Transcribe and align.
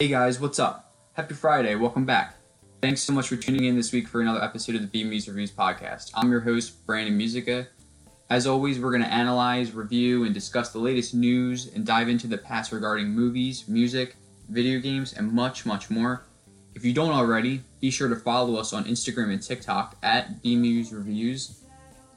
Hey 0.00 0.08
guys, 0.08 0.40
what's 0.40 0.58
up? 0.58 0.94
Happy 1.12 1.34
Friday, 1.34 1.74
welcome 1.74 2.06
back. 2.06 2.36
Thanks 2.80 3.02
so 3.02 3.12
much 3.12 3.28
for 3.28 3.36
tuning 3.36 3.64
in 3.64 3.76
this 3.76 3.92
week 3.92 4.08
for 4.08 4.22
another 4.22 4.42
episode 4.42 4.74
of 4.74 4.80
the 4.80 4.86
B 4.86 5.04
Music 5.04 5.28
Reviews 5.28 5.50
podcast. 5.50 6.10
I'm 6.14 6.30
your 6.30 6.40
host, 6.40 6.86
Brandon 6.86 7.14
Musica. 7.14 7.68
As 8.30 8.46
always, 8.46 8.80
we're 8.80 8.92
going 8.92 9.02
to 9.02 9.12
analyze, 9.12 9.72
review, 9.74 10.24
and 10.24 10.32
discuss 10.32 10.70
the 10.70 10.78
latest 10.78 11.14
news 11.14 11.66
and 11.74 11.84
dive 11.84 12.08
into 12.08 12.26
the 12.26 12.38
past 12.38 12.72
regarding 12.72 13.10
movies, 13.10 13.68
music, 13.68 14.16
video 14.48 14.80
games, 14.80 15.12
and 15.12 15.30
much, 15.32 15.66
much 15.66 15.90
more. 15.90 16.24
If 16.74 16.84
you 16.84 16.94
don't 16.94 17.12
already, 17.12 17.60
be 17.80 17.90
sure 17.90 18.08
to 18.08 18.16
follow 18.16 18.56
us 18.56 18.72
on 18.72 18.84
Instagram 18.84 19.30
and 19.30 19.42
TikTok 19.42 19.96
at 20.02 20.42
BMuz 20.42 20.94
Reviews, 20.94 21.59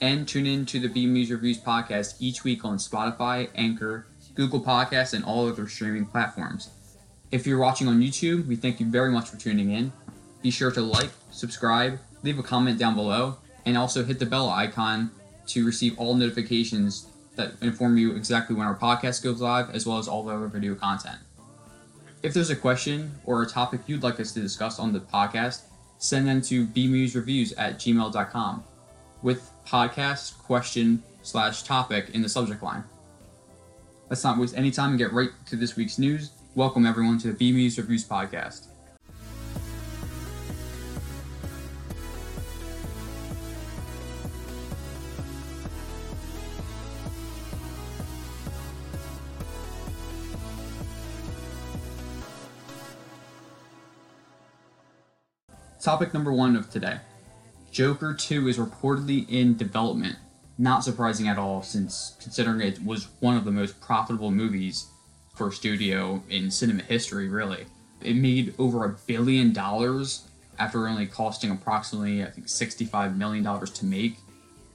and 0.01 0.27
tune 0.27 0.45
in 0.45 0.65
to 0.67 0.79
the 0.79 0.89
BMuz 0.89 1.31
Reviews 1.31 1.59
podcast 1.59 2.15
each 2.19 2.43
week 2.43 2.65
on 2.65 2.77
Spotify, 2.77 3.49
Anchor, 3.55 4.05
Google 4.35 4.61
Podcasts, 4.61 5.13
and 5.13 5.23
all 5.23 5.47
other 5.47 5.67
streaming 5.67 6.05
platforms. 6.05 6.69
If 7.31 7.47
you're 7.47 7.59
watching 7.59 7.87
on 7.87 8.01
YouTube, 8.01 8.47
we 8.47 8.55
thank 8.55 8.79
you 8.79 8.85
very 8.85 9.11
much 9.11 9.29
for 9.29 9.37
tuning 9.37 9.71
in. 9.71 9.91
Be 10.41 10.51
sure 10.51 10.71
to 10.71 10.81
like, 10.81 11.09
subscribe, 11.31 11.99
leave 12.21 12.37
a 12.37 12.43
comment 12.43 12.77
down 12.77 12.95
below, 12.95 13.37
and 13.65 13.77
also 13.77 14.03
hit 14.03 14.19
the 14.19 14.25
bell 14.25 14.49
icon 14.49 15.09
to 15.47 15.65
receive 15.65 15.97
all 15.97 16.15
notifications 16.15 17.07
that 17.35 17.53
inform 17.61 17.97
you 17.97 18.15
exactly 18.15 18.55
when 18.55 18.67
our 18.67 18.77
podcast 18.77 19.23
goes 19.23 19.41
live, 19.41 19.69
as 19.71 19.85
well 19.85 19.97
as 19.97 20.07
all 20.07 20.23
the 20.23 20.33
other 20.33 20.47
video 20.47 20.75
content. 20.75 21.17
If 22.21 22.33
there's 22.33 22.49
a 22.49 22.55
question 22.55 23.11
or 23.25 23.41
a 23.41 23.47
topic 23.47 23.81
you'd 23.87 24.03
like 24.03 24.19
us 24.19 24.31
to 24.33 24.39
discuss 24.39 24.79
on 24.79 24.93
the 24.93 24.99
podcast, 24.99 25.63
send 25.97 26.27
them 26.27 26.41
to 26.41 26.67
bmuzreviews 26.67 27.53
at 27.57 27.79
gmail.com 27.79 28.63
with 29.23 29.49
podcast 29.65 30.37
question 30.39 31.01
slash 31.23 31.63
topic 31.63 32.09
in 32.13 32.21
the 32.21 32.29
subject 32.29 32.61
line. 32.61 32.83
Let's 34.09 34.23
not 34.23 34.37
waste 34.37 34.55
any 34.55 34.69
time 34.69 34.91
and 34.91 34.99
get 34.99 35.13
right 35.13 35.29
to 35.47 35.55
this 35.55 35.75
week's 35.75 35.97
news. 35.97 36.31
Welcome 36.53 36.85
everyone 36.85 37.17
to 37.19 37.31
the 37.31 37.53
BMuz 37.53 37.77
Reviews 37.77 38.05
podcast. 38.05 38.67
Topic 55.81 56.13
number 56.13 56.31
one 56.31 56.55
of 56.55 56.69
today 56.69 56.99
Joker 57.73 58.13
2 58.13 58.47
is 58.47 58.59
reportedly 58.59 59.27
in 59.27 59.57
development. 59.57 60.15
Not 60.59 60.83
surprising 60.83 61.27
at 61.27 61.39
all, 61.39 61.63
since 61.63 62.15
considering 62.21 62.61
it 62.61 62.85
was 62.85 63.07
one 63.19 63.35
of 63.35 63.45
the 63.45 63.51
most 63.51 63.81
profitable 63.81 64.29
movies 64.29 64.85
for 65.33 65.47
a 65.47 65.51
studio 65.51 66.21
in 66.29 66.51
cinema 66.51 66.83
history, 66.83 67.27
really. 67.27 67.65
It 68.01 68.15
made 68.15 68.53
over 68.59 68.85
a 68.85 68.95
billion 69.07 69.53
dollars 69.53 70.27
after 70.59 70.87
only 70.87 71.07
costing 71.07 71.49
approximately, 71.49 72.23
I 72.23 72.29
think, 72.29 72.45
$65 72.45 73.17
million 73.17 73.43
to 73.43 73.85
make. 73.85 74.17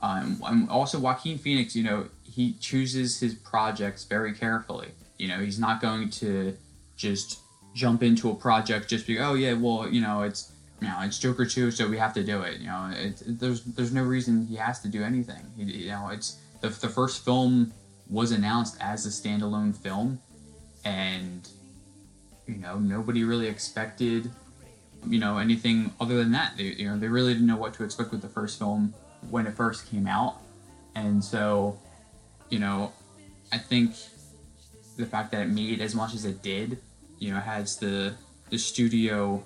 Um, 0.03 0.43
and 0.45 0.69
also, 0.69 0.99
Joaquin 0.99 1.39
Phoenix, 1.39 1.77
you 1.77 1.85
know, 1.85 2.09
he 2.25 2.55
chooses 2.55 3.21
his 3.21 3.35
projects 3.35 4.03
very 4.03 4.33
carefully. 4.33 4.89
You 5.19 5.29
know, 5.29 5.39
he's 5.39 5.61
not 5.61 5.81
going 5.81 6.11
to 6.11 6.57
just 6.97 7.39
jump 7.75 8.03
into 8.03 8.29
a 8.29 8.35
project 8.35 8.89
just 8.89 9.07
because, 9.07 9.25
oh, 9.25 9.35
yeah, 9.35 9.53
well, 9.53 9.89
you 9.89 10.01
know, 10.01 10.23
it's 10.23 10.51
you 10.81 10.89
know, 10.89 10.99
it's 11.03 11.19
Joker 11.19 11.45
two, 11.45 11.71
so 11.71 11.89
we 11.89 11.99
have 11.99 12.15
to 12.15 12.23
do 12.23 12.43
it. 12.43 12.61
You 12.61 12.67
know, 12.67 12.91
it, 12.93 13.21
it, 13.23 13.41
there's 13.41 13.63
there's 13.65 13.93
no 13.93 14.05
reason 14.05 14.47
he 14.47 14.57
has 14.57 14.81
to 14.81 14.89
do 14.89 15.03
anything. 15.03 15.45
He, 15.57 15.65
you 15.65 15.89
know, 15.91 16.09
it's 16.09 16.39
the, 16.61 16.69
the 16.69 16.89
first 16.89 17.25
film 17.25 17.73
was 18.09 18.33
announced 18.33 18.77
as 18.81 19.05
a 19.07 19.11
standalone 19.11 19.77
film, 19.77 20.21
and 20.85 21.49
you 22.47 22.57
know 22.57 22.79
nobody 22.79 23.25
really 23.25 23.49
expected 23.49 24.31
you 25.07 25.19
know 25.19 25.39
anything 25.39 25.93
other 26.01 26.17
than 26.17 26.33
that. 26.33 26.57
They 26.57 26.65
you 26.65 26.89
know 26.89 26.99
they 26.99 27.09
really 27.09 27.33
didn't 27.33 27.49
know 27.49 27.57
what 27.57 27.75
to 27.75 27.85
expect 27.85 28.11
with 28.11 28.23
the 28.23 28.29
first 28.29 28.59
film 28.59 28.95
when 29.31 29.47
it 29.47 29.55
first 29.55 29.91
came 29.91 30.07
out, 30.07 30.37
and 30.95 31.23
so 31.25 31.79
you 32.51 32.59
know 32.59 32.93
I 33.53 33.59
think 33.59 33.95
the 34.97 35.07
fact 35.07 35.33
that 35.33 35.43
it 35.43 35.49
made 35.49 35.81
as 35.81 35.95
much 35.95 36.15
as 36.15 36.25
it 36.25 36.43
did, 36.43 36.79
you 37.19 37.33
know, 37.33 37.41
has 37.41 37.77
the 37.77 38.15
the 38.51 38.59
studio 38.59 39.43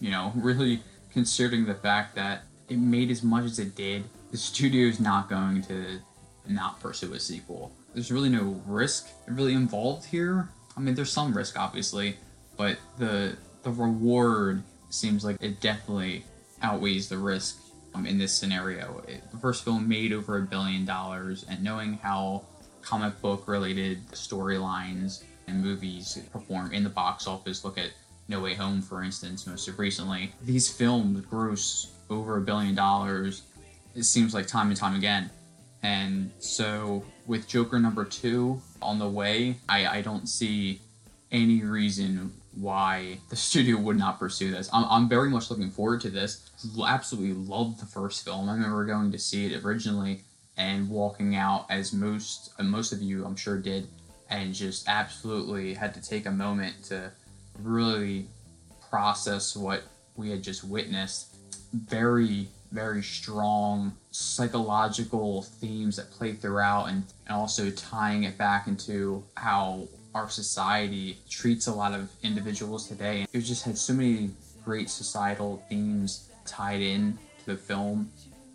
you 0.00 0.10
know, 0.10 0.32
really 0.36 0.82
considering 1.12 1.66
the 1.66 1.74
fact 1.74 2.14
that 2.16 2.42
it 2.68 2.78
made 2.78 3.10
as 3.10 3.22
much 3.22 3.44
as 3.44 3.58
it 3.58 3.74
did, 3.74 4.04
the 4.30 4.36
studio's 4.36 5.00
not 5.00 5.28
going 5.28 5.62
to 5.62 5.98
not 6.46 6.80
pursue 6.80 7.12
a 7.14 7.20
sequel. 7.20 7.72
There's 7.94 8.12
really 8.12 8.28
no 8.28 8.60
risk 8.66 9.08
really 9.26 9.54
involved 9.54 10.06
here. 10.06 10.50
I 10.76 10.80
mean, 10.80 10.94
there's 10.94 11.10
some 11.10 11.36
risk, 11.36 11.58
obviously, 11.58 12.16
but 12.56 12.78
the 12.98 13.36
the 13.62 13.70
reward 13.70 14.62
seems 14.90 15.24
like 15.24 15.36
it 15.42 15.60
definitely 15.60 16.24
outweighs 16.62 17.08
the 17.08 17.18
risk 17.18 17.60
um, 17.94 18.06
in 18.06 18.18
this 18.18 18.32
scenario. 18.32 19.02
It, 19.08 19.22
the 19.30 19.38
first 19.38 19.64
film 19.64 19.88
made 19.88 20.12
over 20.12 20.38
a 20.38 20.42
billion 20.42 20.84
dollars, 20.84 21.44
and 21.48 21.62
knowing 21.62 21.94
how 21.94 22.44
comic 22.82 23.20
book 23.20 23.48
related 23.48 24.06
storylines 24.12 25.24
and 25.46 25.62
movies 25.62 26.18
perform 26.32 26.72
in 26.72 26.84
the 26.84 26.90
box 26.90 27.26
office, 27.26 27.64
look 27.64 27.78
at 27.78 27.90
no 28.28 28.40
Way 28.40 28.54
Home, 28.54 28.82
for 28.82 29.02
instance, 29.02 29.46
most 29.46 29.68
recently, 29.78 30.32
these 30.42 30.70
films 30.70 31.20
gross 31.22 31.92
over 32.10 32.36
a 32.36 32.40
billion 32.40 32.74
dollars. 32.74 33.42
It 33.94 34.04
seems 34.04 34.34
like 34.34 34.46
time 34.46 34.68
and 34.68 34.76
time 34.76 34.94
again. 34.94 35.30
And 35.82 36.30
so, 36.38 37.04
with 37.26 37.48
Joker 37.48 37.78
number 37.78 38.04
two 38.04 38.60
on 38.82 38.98
the 38.98 39.08
way, 39.08 39.56
I, 39.68 39.86
I 39.86 40.02
don't 40.02 40.28
see 40.28 40.80
any 41.30 41.62
reason 41.62 42.32
why 42.54 43.18
the 43.30 43.36
studio 43.48 43.78
would 43.78 43.98
not 43.98 44.18
pursue 44.18 44.50
this. 44.50 44.68
I'm, 44.72 44.84
I'm 44.84 45.08
very 45.08 45.30
much 45.30 45.50
looking 45.50 45.70
forward 45.70 46.00
to 46.02 46.10
this. 46.10 46.50
Absolutely 46.84 47.32
loved 47.32 47.80
the 47.80 47.86
first 47.86 48.24
film. 48.24 48.48
I 48.48 48.54
remember 48.54 48.84
going 48.84 49.12
to 49.12 49.18
see 49.18 49.46
it 49.46 49.64
originally 49.64 50.22
and 50.56 50.90
walking 50.90 51.36
out, 51.36 51.66
as 51.70 51.92
most 51.92 52.50
most 52.60 52.92
of 52.92 53.00
you 53.00 53.24
I'm 53.24 53.36
sure 53.36 53.58
did, 53.58 53.86
and 54.28 54.52
just 54.52 54.88
absolutely 54.88 55.74
had 55.74 55.94
to 55.94 56.02
take 56.02 56.26
a 56.26 56.32
moment 56.32 56.82
to 56.86 57.12
really 57.62 58.26
process 58.90 59.56
what 59.56 59.82
we 60.16 60.30
had 60.30 60.42
just 60.42 60.64
witnessed. 60.64 61.36
Very, 61.72 62.48
very 62.72 63.02
strong 63.02 63.92
psychological 64.10 65.42
themes 65.42 65.96
that 65.96 66.10
play 66.10 66.32
throughout, 66.32 66.86
and, 66.86 67.04
and 67.26 67.36
also 67.36 67.70
tying 67.70 68.24
it 68.24 68.36
back 68.38 68.66
into 68.66 69.22
how 69.36 69.86
our 70.14 70.28
society 70.28 71.18
treats 71.28 71.66
a 71.66 71.72
lot 71.72 71.94
of 71.94 72.10
individuals 72.22 72.88
today. 72.88 73.26
It 73.32 73.40
just 73.40 73.64
had 73.64 73.76
so 73.78 73.92
many 73.92 74.30
great 74.64 74.90
societal 74.90 75.62
themes 75.68 76.30
tied 76.44 76.80
in 76.80 77.18
to 77.40 77.46
the 77.46 77.56
film, 77.56 78.10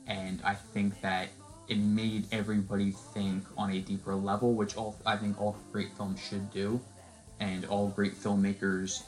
and 0.07 0.41
I 0.43 0.55
think 0.55 0.99
that 1.01 1.29
it 1.69 1.77
made 1.77 2.25
everybody 2.31 2.91
think 3.13 3.43
on 3.57 3.71
a 3.71 3.79
deeper 3.79 4.15
level, 4.15 4.53
which 4.53 4.75
all 4.75 4.97
I 5.05 5.15
think 5.15 5.39
all 5.39 5.55
great 5.71 5.95
films 5.95 6.19
should 6.19 6.51
do 6.51 6.81
and 7.39 7.65
all 7.65 7.89
great 7.89 8.15
filmmakers 8.15 9.03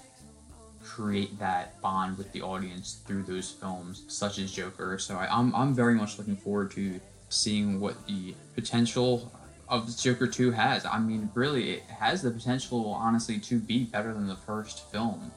create 0.84 1.38
that 1.40 1.82
bond 1.82 2.18
with 2.18 2.32
the 2.32 2.42
audience 2.42 3.02
through 3.08 3.24
those 3.24 3.52
films, 3.52 4.04
such 4.08 4.38
as 4.38 4.52
Joker. 4.52 4.98
So 5.00 5.16
I, 5.16 5.26
am 5.26 5.54
I'm, 5.54 5.56
I'm 5.56 5.74
very 5.74 5.96
much 5.96 6.18
looking 6.18 6.36
forward 6.36 6.72
to 6.72 7.00
seeing 7.30 7.80
what 7.80 8.06
the 8.08 8.36
potential 8.54 9.32
of 9.68 9.96
Joker 9.98 10.28
2 10.28 10.52
has. 10.52 10.86
I 10.86 11.00
mean, 11.00 11.30
really, 11.34 11.72
it 11.72 11.84
has 11.84 12.22
the 12.22 12.32
potential, 12.32 12.88
honestly, 12.92 13.40
to 13.40 13.60
be 13.60 13.86
better 13.86 14.14
than 14.14 14.28
the 14.28 14.36
first 14.36 14.92
film. 14.92 15.32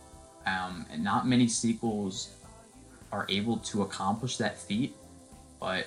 Um, 0.47 0.87
and 0.91 1.03
not 1.03 1.27
many 1.27 1.48
sequels 1.48 2.31
are 3.10 3.27
able 3.28 3.56
to 3.59 3.82
accomplish 3.82 4.37
that 4.37 4.59
feat, 4.59 4.94
but 5.60 5.87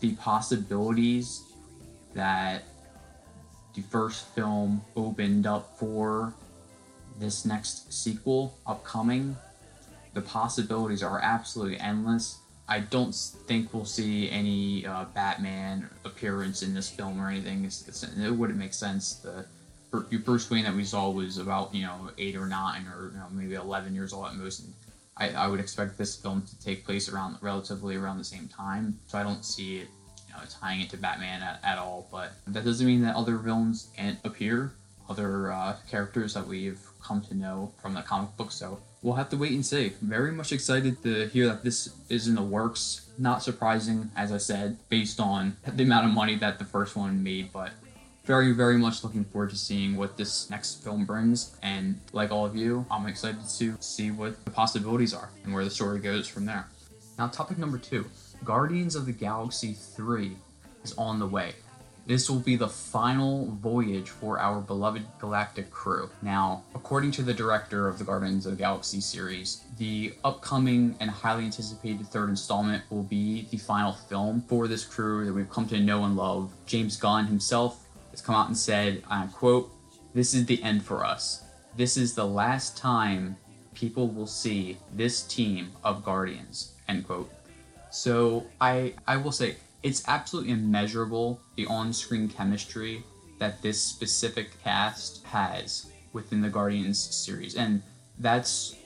the 0.00 0.14
possibilities 0.16 1.42
that 2.14 2.64
the 3.74 3.82
first 3.82 4.26
film 4.34 4.82
opened 4.96 5.46
up 5.46 5.78
for 5.78 6.34
this 7.18 7.44
next 7.44 7.92
sequel 7.92 8.58
upcoming, 8.66 9.36
the 10.14 10.20
possibilities 10.20 11.02
are 11.02 11.20
absolutely 11.20 11.78
endless. 11.78 12.38
I 12.68 12.80
don't 12.80 13.14
think 13.14 13.74
we'll 13.74 13.84
see 13.84 14.30
any 14.30 14.86
uh, 14.86 15.04
Batman 15.14 15.88
appearance 16.04 16.62
in 16.62 16.72
this 16.72 16.88
film 16.88 17.20
or 17.20 17.28
anything. 17.28 17.64
It's, 17.64 17.86
it's, 17.88 18.02
it 18.02 18.30
wouldn't 18.30 18.58
make 18.58 18.74
sense. 18.74 19.14
The 19.14 19.44
Bruce 19.90 20.48
Wayne 20.50 20.64
that 20.64 20.74
we 20.74 20.84
saw 20.84 21.10
was 21.10 21.38
about 21.38 21.74
you 21.74 21.82
know 21.82 22.10
eight 22.16 22.36
or 22.36 22.46
nine 22.46 22.86
or 22.86 23.10
you 23.12 23.18
know, 23.18 23.26
maybe 23.32 23.54
eleven 23.54 23.94
years 23.94 24.12
old 24.12 24.26
at 24.26 24.36
most. 24.36 24.60
And 24.60 24.72
I, 25.16 25.30
I 25.30 25.48
would 25.48 25.58
expect 25.58 25.98
this 25.98 26.14
film 26.14 26.42
to 26.42 26.60
take 26.60 26.84
place 26.84 27.08
around 27.08 27.38
relatively 27.40 27.96
around 27.96 28.18
the 28.18 28.24
same 28.24 28.46
time. 28.48 28.98
So 29.08 29.18
I 29.18 29.24
don't 29.24 29.44
see 29.44 29.78
it 29.78 29.88
you 30.30 30.36
know, 30.36 30.44
tying 30.48 30.80
it 30.80 30.90
to 30.90 30.96
Batman 30.96 31.42
at, 31.42 31.60
at 31.62 31.78
all. 31.78 32.08
But 32.10 32.32
that 32.46 32.64
doesn't 32.64 32.86
mean 32.86 33.02
that 33.02 33.16
other 33.16 33.36
villains 33.36 33.88
can't 33.96 34.18
appear, 34.24 34.72
other 35.08 35.52
uh, 35.52 35.76
characters 35.90 36.34
that 36.34 36.46
we've 36.46 36.80
come 37.02 37.20
to 37.22 37.34
know 37.34 37.72
from 37.80 37.94
the 37.94 38.02
comic 38.02 38.36
book. 38.36 38.52
So 38.52 38.80
we'll 39.02 39.14
have 39.14 39.30
to 39.30 39.36
wait 39.36 39.52
and 39.52 39.64
see. 39.64 39.92
Very 40.00 40.32
much 40.32 40.52
excited 40.52 41.02
to 41.02 41.28
hear 41.28 41.46
that 41.46 41.62
this 41.62 41.94
is 42.08 42.28
in 42.28 42.34
the 42.34 42.42
works. 42.42 43.10
Not 43.18 43.42
surprising, 43.42 44.10
as 44.16 44.32
I 44.32 44.38
said, 44.38 44.78
based 44.88 45.20
on 45.20 45.56
the 45.66 45.82
amount 45.82 46.06
of 46.06 46.12
money 46.12 46.36
that 46.36 46.58
the 46.58 46.64
first 46.64 46.96
one 46.96 47.22
made, 47.22 47.52
but 47.52 47.72
very, 48.24 48.52
very 48.52 48.78
much 48.78 49.02
looking 49.02 49.24
forward 49.24 49.50
to 49.50 49.56
seeing 49.56 49.96
what 49.96 50.16
this 50.16 50.48
next 50.50 50.84
film 50.84 51.04
brings. 51.04 51.56
And 51.62 52.00
like 52.12 52.30
all 52.30 52.46
of 52.46 52.54
you, 52.54 52.86
I'm 52.90 53.06
excited 53.06 53.40
to 53.42 53.82
see 53.82 54.10
what 54.10 54.44
the 54.44 54.50
possibilities 54.50 55.12
are 55.12 55.30
and 55.42 55.52
where 55.52 55.64
the 55.64 55.70
story 55.70 55.98
goes 55.98 56.28
from 56.28 56.46
there. 56.46 56.68
Now, 57.18 57.26
topic 57.26 57.58
number 57.58 57.76
two 57.76 58.06
Guardians 58.44 58.96
of 58.96 59.04
the 59.04 59.12
Galaxy 59.12 59.74
3 59.74 60.34
is 60.82 60.94
on 60.96 61.18
the 61.18 61.26
way. 61.26 61.52
This 62.06 62.30
will 62.30 62.40
be 62.40 62.56
the 62.56 62.68
final 62.68 63.46
voyage 63.60 64.08
for 64.08 64.40
our 64.40 64.60
beloved 64.60 65.04
galactic 65.18 65.70
crew. 65.70 66.08
Now, 66.22 66.64
according 66.74 67.12
to 67.12 67.22
the 67.22 67.34
director 67.34 67.86
of 67.86 67.98
the 67.98 68.04
Guardians 68.04 68.46
of 68.46 68.52
the 68.52 68.58
Galaxy 68.58 69.00
series, 69.00 69.62
the 69.76 70.14
upcoming 70.24 70.96
and 71.00 71.10
highly 71.10 71.44
anticipated 71.44 72.06
third 72.06 72.30
installment 72.30 72.82
will 72.90 73.02
be 73.02 73.46
the 73.50 73.58
final 73.58 73.92
film 73.92 74.42
for 74.48 74.66
this 74.66 74.84
crew 74.84 75.26
that 75.26 75.32
we've 75.32 75.50
come 75.50 75.68
to 75.68 75.78
know 75.78 76.04
and 76.04 76.16
love. 76.16 76.50
James 76.66 76.96
Gunn 76.96 77.26
himself 77.26 77.86
has 78.10 78.22
come 78.22 78.34
out 78.34 78.48
and 78.48 78.56
said, 78.56 79.02
I 79.08 79.26
quote, 79.26 79.70
This 80.14 80.32
is 80.32 80.46
the 80.46 80.62
end 80.62 80.82
for 80.82 81.04
us. 81.04 81.44
This 81.76 81.98
is 81.98 82.14
the 82.14 82.26
last 82.26 82.76
time 82.76 83.36
people 83.74 84.08
will 84.08 84.26
see 84.26 84.78
this 84.94 85.22
team 85.22 85.70
of 85.84 86.02
Guardians, 86.02 86.72
end 86.88 87.06
quote. 87.06 87.30
So 87.90 88.46
I 88.60 88.94
I 89.06 89.16
will 89.16 89.32
say 89.32 89.56
it's 89.82 90.06
absolutely 90.08 90.52
immeasurable 90.52 91.40
the 91.56 91.66
on-screen 91.66 92.28
chemistry 92.28 93.02
that 93.38 93.62
this 93.62 93.80
specific 93.80 94.62
cast 94.62 95.24
has 95.24 95.90
within 96.12 96.42
the 96.42 96.50
Guardians 96.50 96.98
series. 96.98 97.56
And 97.56 97.82
that's 98.18 98.76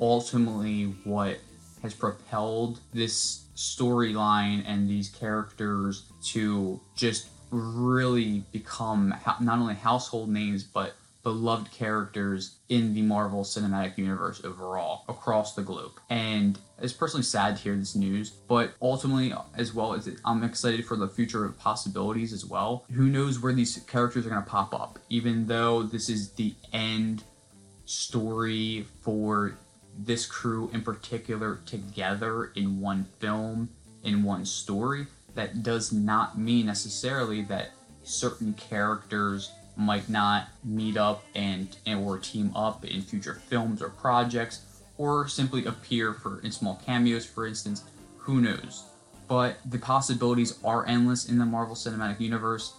ultimately 0.00 0.84
what 1.04 1.38
has 1.82 1.94
propelled 1.94 2.80
this 2.92 3.44
storyline 3.56 4.62
and 4.66 4.88
these 4.88 5.08
characters 5.08 6.04
to 6.22 6.80
just 6.96 7.28
really 7.50 8.44
become 8.52 9.14
not 9.40 9.58
only 9.58 9.74
household 9.74 10.28
names 10.28 10.64
but 10.64 10.94
beloved 11.24 11.72
characters 11.72 12.58
in 12.68 12.94
the 12.94 13.02
Marvel 13.02 13.42
Cinematic 13.42 13.98
Universe 13.98 14.44
overall 14.44 15.04
across 15.08 15.54
the 15.54 15.62
globe. 15.62 15.92
And 16.10 16.58
it's 16.80 16.92
personally 16.92 17.24
sad 17.24 17.56
to 17.56 17.62
hear 17.62 17.74
this 17.76 17.96
news, 17.96 18.30
but 18.30 18.74
ultimately, 18.80 19.34
as 19.56 19.74
well 19.74 19.94
as 19.94 20.08
I'm 20.24 20.44
excited 20.44 20.84
for 20.84 20.96
the 20.96 21.08
future 21.08 21.48
possibilities 21.58 22.32
as 22.32 22.44
well. 22.44 22.84
Who 22.92 23.06
knows 23.06 23.40
where 23.40 23.54
these 23.54 23.76
characters 23.88 24.26
are 24.26 24.30
going 24.30 24.44
to 24.44 24.48
pop 24.48 24.74
up? 24.74 24.98
Even 25.08 25.46
though 25.46 25.82
this 25.82 26.08
is 26.08 26.32
the 26.32 26.54
end 26.72 27.24
story 27.86 28.86
for 29.02 29.56
this 29.98 30.26
crew 30.26 30.70
in 30.72 30.82
particular 30.82 31.60
together 31.66 32.52
in 32.54 32.80
one 32.80 33.06
film, 33.18 33.70
in 34.02 34.22
one 34.22 34.44
story, 34.44 35.06
that 35.34 35.62
does 35.62 35.92
not 35.92 36.38
mean 36.38 36.66
necessarily 36.66 37.42
that 37.42 37.70
certain 38.02 38.52
characters 38.54 39.50
might 39.76 40.08
not 40.08 40.48
meet 40.62 40.96
up 40.96 41.24
and, 41.34 41.76
and 41.86 42.04
or 42.04 42.18
team 42.18 42.52
up 42.54 42.84
in 42.84 43.02
future 43.02 43.34
films 43.34 43.82
or 43.82 43.88
projects 43.90 44.62
or 44.96 45.26
simply 45.28 45.64
appear 45.66 46.12
for 46.12 46.40
in 46.40 46.52
small 46.52 46.80
cameos 46.86 47.26
for 47.26 47.46
instance 47.46 47.84
who 48.16 48.40
knows? 48.40 48.84
But 49.28 49.56
the 49.64 49.78
possibilities 49.78 50.58
are 50.64 50.86
endless 50.86 51.28
in 51.28 51.38
the 51.38 51.46
marvel 51.46 51.74
cinematic 51.74 52.20
universe 52.20 52.74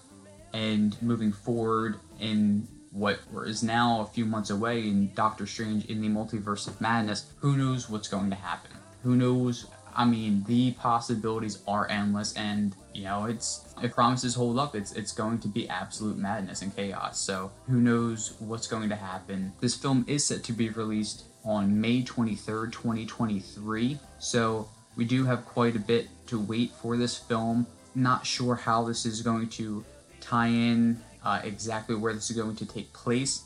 and 0.53 0.99
moving 1.01 1.31
forward 1.31 1.97
in 2.19 2.67
what 2.91 3.19
is 3.45 3.61
now 3.61 4.01
a 4.01 4.05
few 4.05 4.25
months 4.25 4.49
away 4.49 4.87
in 4.87 5.13
doctor 5.15 5.45
strange 5.45 5.85
in 5.85 6.01
the 6.01 6.07
multiverse 6.07 6.67
of 6.67 6.79
madness 6.79 7.31
who 7.39 7.57
knows 7.57 7.89
what's 7.89 8.07
going 8.07 8.29
to 8.29 8.35
happen? 8.35 8.71
Who 9.03 9.15
knows 9.15 9.67
I 9.95 10.05
mean, 10.05 10.43
the 10.47 10.71
possibilities 10.73 11.61
are 11.67 11.89
endless, 11.89 12.33
and 12.35 12.75
you 12.93 13.03
know, 13.03 13.25
it's 13.25 13.73
if 13.81 13.93
promises 13.93 14.35
hold 14.35 14.59
up, 14.59 14.75
it's 14.75 14.91
it's 14.93 15.11
going 15.11 15.39
to 15.39 15.47
be 15.47 15.69
absolute 15.69 16.17
madness 16.17 16.61
and 16.61 16.75
chaos. 16.75 17.19
So 17.19 17.51
who 17.67 17.79
knows 17.79 18.35
what's 18.39 18.67
going 18.67 18.89
to 18.89 18.95
happen? 18.95 19.53
This 19.61 19.75
film 19.75 20.05
is 20.07 20.25
set 20.25 20.43
to 20.45 20.53
be 20.53 20.69
released 20.69 21.25
on 21.45 21.79
May 21.79 22.01
23rd, 22.01 22.71
2023. 22.71 23.99
So 24.19 24.67
we 24.95 25.05
do 25.05 25.25
have 25.25 25.45
quite 25.45 25.75
a 25.75 25.79
bit 25.79 26.07
to 26.27 26.39
wait 26.39 26.71
for 26.71 26.97
this 26.97 27.17
film. 27.17 27.67
Not 27.93 28.25
sure 28.25 28.55
how 28.55 28.83
this 28.83 29.05
is 29.05 29.21
going 29.21 29.49
to 29.49 29.85
tie 30.19 30.47
in 30.47 30.99
uh, 31.23 31.41
exactly 31.43 31.95
where 31.95 32.13
this 32.13 32.29
is 32.29 32.35
going 32.35 32.55
to 32.57 32.65
take 32.65 32.91
place, 32.93 33.43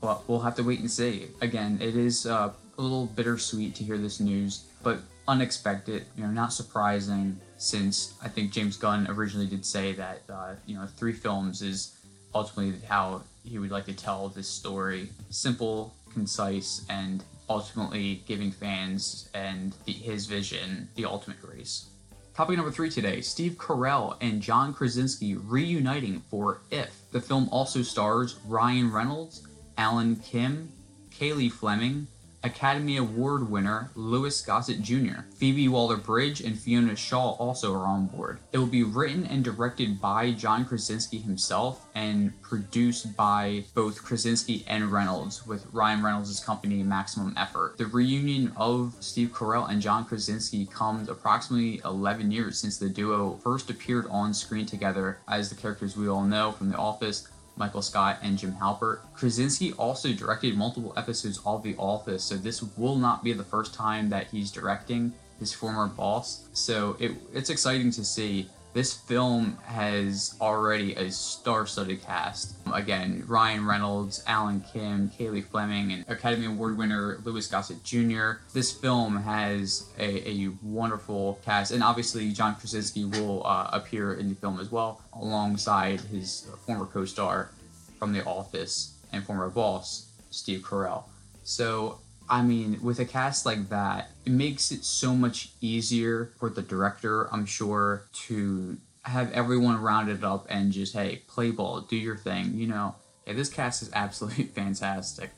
but 0.00 0.28
we'll 0.28 0.40
have 0.40 0.54
to 0.56 0.62
wait 0.62 0.80
and 0.80 0.90
see. 0.90 1.28
Again, 1.40 1.78
it 1.80 1.96
is 1.96 2.26
uh, 2.26 2.52
a 2.78 2.82
little 2.82 3.06
bittersweet 3.06 3.74
to 3.76 3.84
hear 3.84 3.98
this 3.98 4.20
news, 4.20 4.64
but 4.82 5.00
unexpected, 5.28 6.04
you 6.16 6.24
know, 6.24 6.30
not 6.30 6.52
surprising 6.52 7.38
since 7.56 8.14
I 8.22 8.28
think 8.28 8.52
James 8.52 8.76
Gunn 8.76 9.06
originally 9.08 9.46
did 9.46 9.64
say 9.64 9.92
that, 9.92 10.22
uh, 10.28 10.54
you 10.66 10.74
know, 10.76 10.86
three 10.86 11.12
films 11.12 11.62
is 11.62 11.96
ultimately 12.34 12.74
how 12.86 13.22
he 13.44 13.58
would 13.58 13.70
like 13.70 13.86
to 13.86 13.94
tell 13.94 14.28
this 14.28 14.48
story. 14.48 15.10
Simple, 15.30 15.94
concise, 16.12 16.84
and 16.88 17.22
ultimately 17.48 18.22
giving 18.26 18.50
fans 18.50 19.28
and 19.34 19.74
the, 19.84 19.92
his 19.92 20.26
vision 20.26 20.88
the 20.96 21.04
ultimate 21.04 21.40
grace. 21.40 21.86
Topic 22.34 22.56
number 22.56 22.72
three 22.72 22.88
today 22.88 23.20
Steve 23.20 23.52
Carell 23.52 24.16
and 24.20 24.40
John 24.40 24.72
Krasinski 24.72 25.34
reuniting 25.36 26.22
for 26.30 26.62
If. 26.70 27.02
The 27.12 27.20
film 27.20 27.48
also 27.52 27.82
stars 27.82 28.36
Ryan 28.46 28.90
Reynolds, 28.90 29.46
Alan 29.76 30.16
Kim, 30.16 30.70
Cailey 31.10 31.52
Fleming, 31.52 32.06
Academy 32.44 32.96
Award 32.96 33.48
winner 33.50 33.90
Louis 33.94 34.42
Gossett 34.42 34.82
Jr. 34.82 35.22
Phoebe 35.36 35.68
Waller 35.68 35.96
Bridge 35.96 36.40
and 36.40 36.58
Fiona 36.58 36.96
Shaw 36.96 37.32
also 37.32 37.72
are 37.74 37.86
on 37.86 38.06
board. 38.06 38.38
It 38.52 38.58
will 38.58 38.66
be 38.66 38.82
written 38.82 39.26
and 39.26 39.44
directed 39.44 40.00
by 40.00 40.32
John 40.32 40.64
Krasinski 40.64 41.18
himself 41.18 41.86
and 41.94 42.40
produced 42.42 43.16
by 43.16 43.64
both 43.74 44.02
Krasinski 44.02 44.64
and 44.66 44.90
Reynolds, 44.90 45.46
with 45.46 45.66
Ryan 45.72 46.02
Reynolds' 46.02 46.40
company 46.40 46.82
Maximum 46.82 47.34
Effort. 47.36 47.78
The 47.78 47.86
reunion 47.86 48.52
of 48.56 48.94
Steve 49.00 49.32
Carell 49.32 49.70
and 49.70 49.80
John 49.80 50.04
Krasinski 50.04 50.66
comes 50.66 51.08
approximately 51.08 51.80
11 51.84 52.30
years 52.32 52.58
since 52.58 52.78
the 52.78 52.88
duo 52.88 53.38
first 53.42 53.70
appeared 53.70 54.06
on 54.10 54.34
screen 54.34 54.66
together 54.66 55.18
as 55.28 55.48
the 55.48 55.54
characters 55.54 55.96
we 55.96 56.08
all 56.08 56.24
know 56.24 56.52
from 56.52 56.70
The 56.70 56.76
Office 56.76 57.28
Michael 57.56 57.82
Scott, 57.82 58.18
and 58.22 58.38
Jim 58.38 58.52
Halpert. 58.54 59.00
Krasinski 59.14 59.72
also 59.74 60.12
directed 60.12 60.56
multiple 60.56 60.92
episodes 60.96 61.40
of 61.44 61.62
The 61.62 61.76
Office, 61.76 62.24
so 62.24 62.36
this 62.36 62.62
will 62.76 62.96
not 62.96 63.22
be 63.22 63.32
the 63.32 63.44
first 63.44 63.74
time 63.74 64.08
that 64.10 64.28
he's 64.28 64.50
directing 64.50 65.12
his 65.38 65.52
former 65.52 65.86
boss. 65.86 66.48
So 66.52 66.96
it, 66.98 67.12
it's 67.32 67.50
exciting 67.50 67.90
to 67.92 68.04
see. 68.04 68.48
This 68.74 68.94
film 68.94 69.58
has 69.64 70.34
already 70.40 70.94
a 70.94 71.10
star-studded 71.10 72.02
cast. 72.02 72.56
Again, 72.72 73.22
Ryan 73.26 73.66
Reynolds, 73.66 74.22
Alan 74.26 74.64
Kim, 74.72 75.10
Cailey 75.10 75.44
Fleming, 75.44 75.92
and 75.92 76.08
Academy 76.08 76.46
Award 76.46 76.78
winner 76.78 77.18
Louis 77.22 77.46
Gossett 77.46 77.84
Jr. 77.84 78.40
This 78.54 78.72
film 78.72 79.16
has 79.16 79.90
a, 79.98 80.26
a 80.26 80.50
wonderful 80.62 81.38
cast, 81.44 81.70
and 81.70 81.82
obviously 81.82 82.32
John 82.32 82.54
Krasinski 82.56 83.04
will 83.04 83.46
uh, 83.46 83.68
appear 83.72 84.14
in 84.14 84.30
the 84.30 84.34
film 84.34 84.58
as 84.58 84.72
well, 84.72 85.02
alongside 85.12 86.00
his 86.00 86.48
former 86.66 86.86
co-star 86.86 87.50
from 87.98 88.14
The 88.14 88.24
Office 88.24 88.94
and 89.12 89.22
former 89.22 89.50
boss 89.50 90.06
Steve 90.30 90.60
Carell. 90.62 91.04
So 91.44 91.98
I 92.32 92.40
mean, 92.40 92.78
with 92.82 92.98
a 92.98 93.04
cast 93.04 93.44
like 93.44 93.68
that, 93.68 94.08
it 94.24 94.32
makes 94.32 94.72
it 94.72 94.86
so 94.86 95.14
much 95.14 95.50
easier 95.60 96.32
for 96.38 96.48
the 96.48 96.62
director, 96.62 97.28
I'm 97.30 97.44
sure, 97.44 98.04
to 98.24 98.78
have 99.02 99.30
everyone 99.32 99.82
rounded 99.82 100.24
up 100.24 100.46
and 100.48 100.72
just, 100.72 100.94
hey, 100.94 101.20
play 101.28 101.50
ball, 101.50 101.82
do 101.82 101.94
your 101.94 102.16
thing. 102.16 102.54
You 102.54 102.68
know, 102.68 102.94
yeah, 103.26 103.34
this 103.34 103.50
cast 103.50 103.82
is 103.82 103.90
absolutely 103.92 104.44
fantastic. 104.54 105.28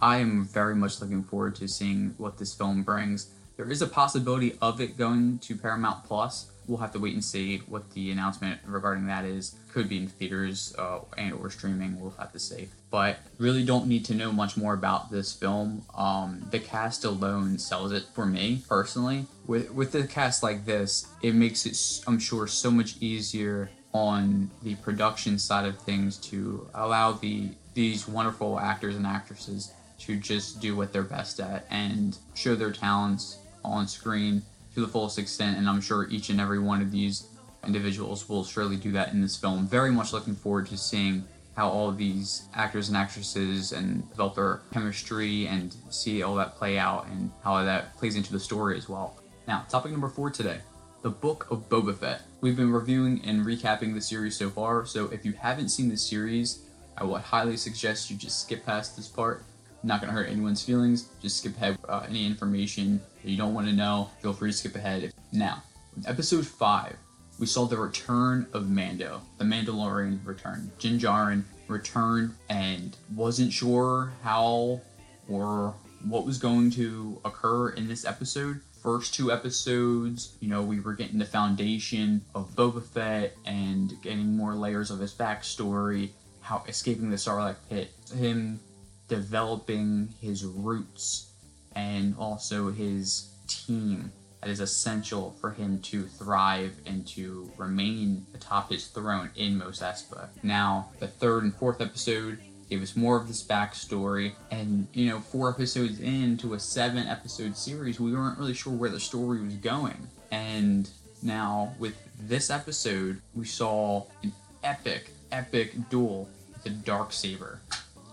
I 0.00 0.16
am 0.18 0.42
very 0.42 0.74
much 0.74 1.02
looking 1.02 1.22
forward 1.22 1.54
to 1.56 1.68
seeing 1.68 2.14
what 2.16 2.38
this 2.38 2.54
film 2.54 2.82
brings. 2.82 3.30
There 3.58 3.70
is 3.72 3.82
a 3.82 3.88
possibility 3.88 4.56
of 4.62 4.80
it 4.80 4.96
going 4.96 5.40
to 5.40 5.56
Paramount 5.56 6.04
Plus, 6.04 6.46
we'll 6.68 6.78
have 6.78 6.92
to 6.92 7.00
wait 7.00 7.14
and 7.14 7.24
see 7.24 7.58
what 7.66 7.90
the 7.90 8.12
announcement 8.12 8.60
regarding 8.64 9.06
that 9.06 9.24
is. 9.24 9.56
Could 9.72 9.88
be 9.88 9.96
in 9.96 10.06
theaters 10.06 10.76
uh, 10.78 11.00
and 11.16 11.32
or 11.32 11.50
streaming. 11.50 12.00
We'll 12.00 12.14
have 12.18 12.32
to 12.32 12.38
see. 12.38 12.68
But 12.90 13.18
really 13.38 13.64
don't 13.64 13.88
need 13.88 14.04
to 14.06 14.14
know 14.14 14.30
much 14.30 14.56
more 14.56 14.74
about 14.74 15.10
this 15.10 15.32
film. 15.32 15.82
Um, 15.96 16.46
the 16.52 16.60
cast 16.60 17.04
alone 17.04 17.58
sells 17.58 17.90
it 17.90 18.04
for 18.14 18.26
me 18.26 18.62
personally. 18.68 19.26
With 19.46 19.72
with 19.72 19.90
the 19.90 20.06
cast 20.06 20.44
like 20.44 20.64
this, 20.64 21.08
it 21.20 21.34
makes 21.34 21.66
it 21.66 22.04
I'm 22.06 22.20
sure 22.20 22.46
so 22.46 22.70
much 22.70 22.96
easier 23.00 23.70
on 23.92 24.52
the 24.62 24.76
production 24.76 25.36
side 25.36 25.66
of 25.66 25.78
things 25.78 26.16
to 26.18 26.68
allow 26.74 27.12
the 27.12 27.50
these 27.74 28.06
wonderful 28.06 28.60
actors 28.60 28.94
and 28.94 29.06
actresses 29.06 29.72
to 29.98 30.16
just 30.16 30.60
do 30.60 30.76
what 30.76 30.92
they're 30.92 31.02
best 31.02 31.40
at 31.40 31.66
and 31.70 32.18
show 32.34 32.54
their 32.54 32.70
talents 32.70 33.38
on 33.64 33.88
screen 33.88 34.42
to 34.74 34.80
the 34.80 34.88
fullest 34.88 35.18
extent, 35.18 35.58
and 35.58 35.68
I'm 35.68 35.80
sure 35.80 36.08
each 36.10 36.30
and 36.30 36.40
every 36.40 36.58
one 36.58 36.82
of 36.82 36.90
these 36.90 37.26
individuals 37.66 38.28
will 38.28 38.44
surely 38.44 38.76
do 38.76 38.92
that 38.92 39.12
in 39.12 39.20
this 39.20 39.36
film. 39.36 39.66
Very 39.66 39.90
much 39.90 40.12
looking 40.12 40.34
forward 40.34 40.66
to 40.68 40.76
seeing 40.76 41.24
how 41.56 41.68
all 41.68 41.90
these 41.90 42.46
actors 42.54 42.88
and 42.88 42.96
actresses 42.96 43.72
and 43.72 44.08
develop 44.10 44.36
their 44.36 44.60
chemistry 44.72 45.48
and 45.48 45.74
see 45.90 46.22
all 46.22 46.36
that 46.36 46.54
play 46.54 46.78
out 46.78 47.06
and 47.08 47.32
how 47.42 47.64
that 47.64 47.96
plays 47.96 48.14
into 48.14 48.32
the 48.32 48.38
story 48.38 48.76
as 48.76 48.88
well. 48.88 49.20
Now, 49.48 49.66
topic 49.68 49.90
number 49.90 50.08
four 50.08 50.30
today 50.30 50.60
The 51.02 51.10
Book 51.10 51.50
of 51.50 51.68
Boba 51.68 51.96
Fett. 51.96 52.22
We've 52.40 52.56
been 52.56 52.70
reviewing 52.70 53.20
and 53.24 53.44
recapping 53.44 53.94
the 53.94 54.00
series 54.00 54.36
so 54.36 54.50
far, 54.50 54.86
so 54.86 55.06
if 55.06 55.24
you 55.24 55.32
haven't 55.32 55.70
seen 55.70 55.88
the 55.88 55.96
series, 55.96 56.62
I 56.96 57.02
would 57.02 57.22
highly 57.22 57.56
suggest 57.56 58.08
you 58.08 58.16
just 58.16 58.42
skip 58.42 58.64
past 58.64 58.96
this 58.96 59.08
part. 59.08 59.44
Not 59.82 60.00
gonna 60.00 60.12
hurt 60.12 60.28
anyone's 60.28 60.62
feelings. 60.62 61.08
Just 61.20 61.38
skip 61.38 61.56
ahead. 61.56 61.78
Uh, 61.88 62.04
any 62.08 62.26
information 62.26 63.00
that 63.22 63.30
you 63.30 63.36
don't 63.36 63.54
want 63.54 63.68
to 63.68 63.72
know, 63.72 64.10
feel 64.20 64.32
free 64.32 64.50
to 64.50 64.56
skip 64.56 64.74
ahead. 64.74 65.12
Now, 65.32 65.62
episode 66.06 66.46
five, 66.46 66.96
we 67.38 67.46
saw 67.46 67.66
the 67.66 67.76
return 67.76 68.46
of 68.52 68.68
Mando. 68.68 69.22
The 69.38 69.44
Mandalorian 69.44 70.24
return. 70.26 70.70
Din 70.78 70.98
Djarin 70.98 71.44
returned 71.68 72.34
and 72.48 72.96
wasn't 73.14 73.52
sure 73.52 74.12
how 74.22 74.80
or 75.28 75.74
what 76.04 76.24
was 76.24 76.38
going 76.38 76.70
to 76.72 77.20
occur 77.24 77.70
in 77.70 77.86
this 77.86 78.04
episode. 78.04 78.60
First 78.82 79.14
two 79.14 79.32
episodes, 79.32 80.36
you 80.40 80.48
know, 80.48 80.62
we 80.62 80.80
were 80.80 80.94
getting 80.94 81.18
the 81.18 81.24
foundation 81.24 82.22
of 82.34 82.50
Boba 82.54 82.82
Fett 82.82 83.36
and 83.44 83.92
getting 84.02 84.36
more 84.36 84.54
layers 84.54 84.90
of 84.90 85.00
his 85.00 85.12
backstory, 85.12 86.10
how 86.40 86.62
escaping 86.68 87.10
the 87.10 87.16
Sarlacc 87.16 87.56
pit, 87.68 87.90
him 88.16 88.60
developing 89.08 90.08
his 90.20 90.44
roots 90.44 91.32
and 91.74 92.14
also 92.18 92.70
his 92.70 93.30
team 93.46 94.12
that 94.40 94.50
is 94.50 94.60
essential 94.60 95.34
for 95.40 95.50
him 95.50 95.80
to 95.80 96.04
thrive 96.04 96.72
and 96.86 97.06
to 97.08 97.50
remain 97.56 98.24
atop 98.34 98.70
his 98.70 98.86
throne 98.86 99.30
in 99.34 99.58
Mos 99.58 99.80
Espa. 99.80 100.28
Now, 100.42 100.90
the 101.00 101.08
third 101.08 101.42
and 101.42 101.54
fourth 101.54 101.80
episode 101.80 102.38
gave 102.70 102.82
us 102.82 102.94
more 102.94 103.16
of 103.16 103.26
this 103.26 103.42
backstory, 103.42 104.32
and 104.50 104.86
you 104.92 105.08
know, 105.08 105.20
four 105.20 105.50
episodes 105.50 106.00
into 106.00 106.54
a 106.54 106.60
seven 106.60 107.06
episode 107.06 107.56
series, 107.56 107.98
we 107.98 108.12
weren't 108.12 108.38
really 108.38 108.54
sure 108.54 108.72
where 108.72 108.90
the 108.90 109.00
story 109.00 109.42
was 109.42 109.54
going. 109.54 110.08
And 110.30 110.88
now, 111.22 111.74
with 111.78 111.96
this 112.20 112.50
episode, 112.50 113.20
we 113.34 113.46
saw 113.46 114.04
an 114.22 114.32
epic, 114.62 115.10
epic 115.32 115.88
duel 115.88 116.28
with 116.52 116.62
the 116.62 116.70
Dark 116.70 117.12
Saber. 117.12 117.60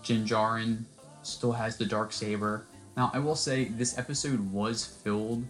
Din 0.06 0.24
Djarin 0.24 0.84
still 1.22 1.52
has 1.52 1.76
the 1.76 1.84
Dark 1.84 2.12
Saber. 2.12 2.66
Now, 2.96 3.10
I 3.12 3.18
will 3.18 3.34
say 3.34 3.64
this 3.64 3.98
episode 3.98 4.40
was 4.52 4.84
filled 4.84 5.44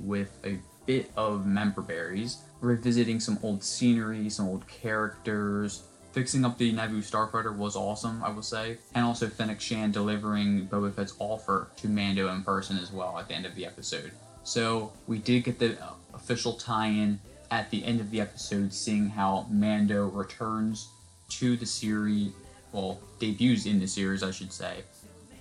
with 0.00 0.36
a 0.44 0.58
bit 0.86 1.10
of 1.16 1.46
member 1.46 1.82
berries, 1.82 2.38
revisiting 2.60 3.20
some 3.20 3.38
old 3.42 3.62
scenery, 3.62 4.28
some 4.28 4.48
old 4.48 4.66
characters. 4.66 5.84
Fixing 6.12 6.44
up 6.44 6.58
the 6.58 6.72
Naboo 6.72 6.98
Starfighter 6.98 7.56
was 7.56 7.76
awesome, 7.76 8.22
I 8.24 8.30
will 8.30 8.42
say. 8.42 8.78
And 8.94 9.04
also 9.04 9.28
Fennec 9.28 9.60
Shand 9.60 9.92
delivering 9.92 10.66
Boba 10.66 10.92
Fett's 10.92 11.14
offer 11.20 11.68
to 11.76 11.88
Mando 11.88 12.28
in 12.32 12.42
person 12.42 12.76
as 12.78 12.90
well 12.90 13.16
at 13.18 13.28
the 13.28 13.34
end 13.34 13.46
of 13.46 13.54
the 13.54 13.64
episode. 13.64 14.10
So 14.42 14.92
we 15.06 15.18
did 15.18 15.44
get 15.44 15.60
the 15.60 15.80
uh, 15.80 15.92
official 16.12 16.54
tie-in 16.54 17.20
at 17.52 17.70
the 17.70 17.84
end 17.84 18.00
of 18.00 18.10
the 18.10 18.20
episode, 18.20 18.72
seeing 18.72 19.08
how 19.08 19.46
Mando 19.50 20.08
returns 20.08 20.88
to 21.28 21.56
the 21.56 21.66
series, 21.66 22.32
well, 22.72 23.00
debuts 23.18 23.66
in 23.66 23.80
the 23.80 23.86
series, 23.86 24.22
I 24.22 24.30
should 24.30 24.52
say, 24.52 24.84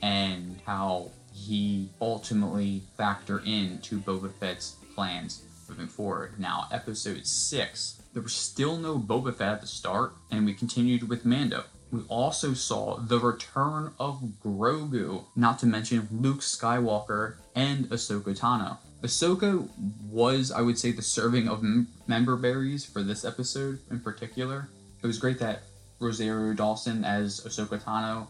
and 0.01 0.59
how 0.65 1.11
he 1.33 1.89
ultimately 2.01 2.83
factor 2.97 3.41
in 3.45 3.79
to 3.79 3.99
Boba 3.99 4.31
Fett's 4.33 4.75
plans 4.95 5.43
moving 5.69 5.87
forward. 5.87 6.39
Now, 6.39 6.67
episode 6.71 7.25
6, 7.25 8.01
there 8.13 8.23
was 8.23 8.33
still 8.33 8.77
no 8.77 8.97
Boba 8.97 9.33
Fett 9.33 9.53
at 9.53 9.61
the 9.61 9.67
start, 9.67 10.13
and 10.31 10.45
we 10.45 10.53
continued 10.53 11.07
with 11.07 11.25
Mando. 11.25 11.63
We 11.91 12.01
also 12.07 12.53
saw 12.53 12.97
the 12.97 13.19
return 13.19 13.93
of 13.99 14.21
Grogu, 14.43 15.25
not 15.35 15.59
to 15.59 15.65
mention 15.65 16.07
Luke 16.11 16.41
Skywalker 16.41 17.35
and 17.55 17.89
Ahsoka 17.89 18.37
Tano. 18.37 18.77
Ahsoka 19.01 19.67
was, 20.09 20.51
I 20.51 20.61
would 20.61 20.77
say, 20.77 20.91
the 20.91 21.01
serving 21.01 21.47
of 21.47 21.63
member 22.07 22.35
berries 22.35 22.85
for 22.85 23.01
this 23.01 23.23
episode 23.23 23.79
in 23.89 24.01
particular. 24.01 24.69
It 25.01 25.07
was 25.07 25.17
great 25.17 25.39
that 25.39 25.63
Rosario 25.99 26.53
Dawson 26.53 27.03
as 27.03 27.41
Ahsoka 27.41 27.81
Tano 27.81 28.27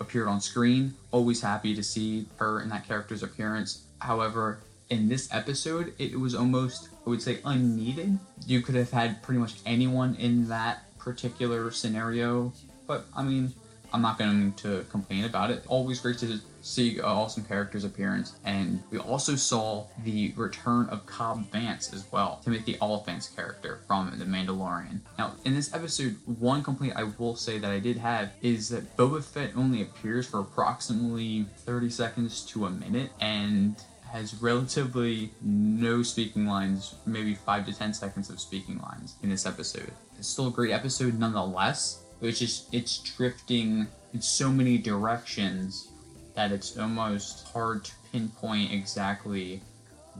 appeared 0.00 0.28
on 0.28 0.40
screen. 0.40 0.94
Always 1.10 1.40
happy 1.40 1.74
to 1.74 1.82
see 1.82 2.26
her 2.36 2.60
in 2.60 2.68
that 2.70 2.86
character's 2.86 3.22
appearance. 3.22 3.84
However, 4.00 4.58
in 4.90 5.08
this 5.08 5.32
episode, 5.32 5.94
it 5.98 6.18
was 6.18 6.34
almost, 6.34 6.88
I 7.06 7.10
would 7.10 7.22
say, 7.22 7.38
unneeded. 7.44 8.18
You 8.46 8.60
could 8.60 8.74
have 8.74 8.90
had 8.90 9.22
pretty 9.22 9.40
much 9.40 9.54
anyone 9.64 10.14
in 10.16 10.48
that 10.48 10.84
particular 10.98 11.70
scenario, 11.70 12.52
but 12.86 13.06
I 13.16 13.22
mean, 13.22 13.52
I'm 13.92 14.02
not 14.02 14.18
going 14.18 14.52
to 14.54 14.84
complain 14.90 15.24
about 15.24 15.50
it. 15.50 15.64
Always 15.66 16.00
great 16.00 16.18
to 16.18 16.40
see 16.66 17.00
awesome 17.00 17.44
character's 17.44 17.84
appearance. 17.84 18.36
And 18.44 18.82
we 18.90 18.98
also 18.98 19.36
saw 19.36 19.86
the 20.02 20.32
return 20.36 20.88
of 20.88 21.06
Cobb 21.06 21.50
Vanth 21.50 21.94
as 21.94 22.04
well, 22.10 22.40
Timothy 22.44 22.76
Olyphant's 22.80 23.28
character 23.28 23.80
from 23.86 24.12
The 24.18 24.24
Mandalorian. 24.24 25.00
Now, 25.18 25.32
in 25.44 25.54
this 25.54 25.72
episode, 25.72 26.16
one 26.26 26.62
complaint 26.62 26.94
I 26.96 27.04
will 27.04 27.36
say 27.36 27.58
that 27.58 27.70
I 27.70 27.78
did 27.78 27.98
have 27.98 28.32
is 28.42 28.68
that 28.70 28.96
Boba 28.96 29.22
Fett 29.22 29.52
only 29.56 29.82
appears 29.82 30.26
for 30.26 30.40
approximately 30.40 31.46
30 31.58 31.90
seconds 31.90 32.44
to 32.46 32.66
a 32.66 32.70
minute 32.70 33.12
and 33.20 33.76
has 34.10 34.40
relatively 34.40 35.30
no 35.42 36.02
speaking 36.02 36.46
lines, 36.46 36.94
maybe 37.06 37.34
5 37.34 37.66
to 37.66 37.72
10 37.72 37.94
seconds 37.94 38.30
of 38.30 38.40
speaking 38.40 38.80
lines 38.80 39.14
in 39.22 39.30
this 39.30 39.46
episode. 39.46 39.92
It's 40.18 40.28
still 40.28 40.48
a 40.48 40.50
great 40.50 40.72
episode 40.72 41.18
nonetheless, 41.18 42.02
it's 42.22 42.38
just, 42.38 42.72
it's 42.72 42.98
drifting 42.98 43.86
in 44.14 44.22
so 44.22 44.50
many 44.50 44.78
directions 44.78 45.88
that 46.36 46.52
it's 46.52 46.78
almost 46.78 47.48
hard 47.48 47.84
to 47.86 47.92
pinpoint 48.12 48.70
exactly 48.70 49.60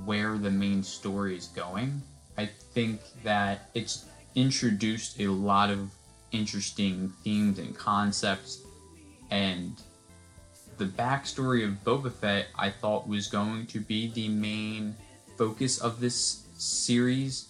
where 0.04 0.38
the 0.38 0.50
main 0.50 0.82
story 0.82 1.36
is 1.36 1.46
going. 1.48 2.02
I 2.36 2.46
think 2.46 3.00
that 3.22 3.70
it's 3.74 4.06
introduced 4.34 5.20
a 5.20 5.28
lot 5.28 5.70
of 5.70 5.90
interesting 6.32 7.12
themes 7.22 7.58
and 7.58 7.76
concepts, 7.76 8.62
and 9.30 9.74
the 10.78 10.86
backstory 10.86 11.64
of 11.64 11.84
Boba 11.84 12.12
Fett 12.12 12.46
I 12.58 12.70
thought 12.70 13.06
was 13.06 13.28
going 13.28 13.66
to 13.66 13.80
be 13.80 14.10
the 14.10 14.28
main 14.28 14.96
focus 15.36 15.78
of 15.78 16.00
this 16.00 16.46
series, 16.56 17.48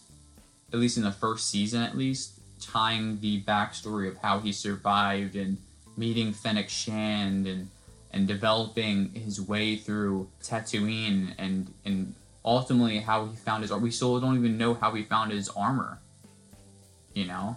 at 0.72 0.78
least 0.78 0.96
in 0.96 1.04
the 1.04 1.12
first 1.12 1.48
season, 1.48 1.82
at 1.82 1.96
least, 1.96 2.40
tying 2.60 3.20
the 3.20 3.42
backstory 3.42 4.08
of 4.08 4.16
how 4.18 4.40
he 4.40 4.52
survived 4.52 5.36
and 5.36 5.56
meeting 5.96 6.32
Fennec 6.32 6.68
Shand 6.68 7.46
and 7.46 7.68
and 8.16 8.26
developing 8.26 9.12
his 9.12 9.40
way 9.40 9.76
through 9.76 10.28
Tatooine 10.42 11.34
and 11.38 11.72
and 11.84 12.14
ultimately 12.44 12.98
how 12.98 13.26
he 13.26 13.36
found 13.36 13.62
his 13.62 13.70
armor. 13.70 13.84
we 13.84 13.90
still 13.90 14.18
don't 14.20 14.38
even 14.38 14.56
know 14.56 14.72
how 14.74 14.92
he 14.94 15.02
found 15.02 15.32
his 15.32 15.48
armor 15.50 16.00
you 17.16 17.24
know? 17.24 17.56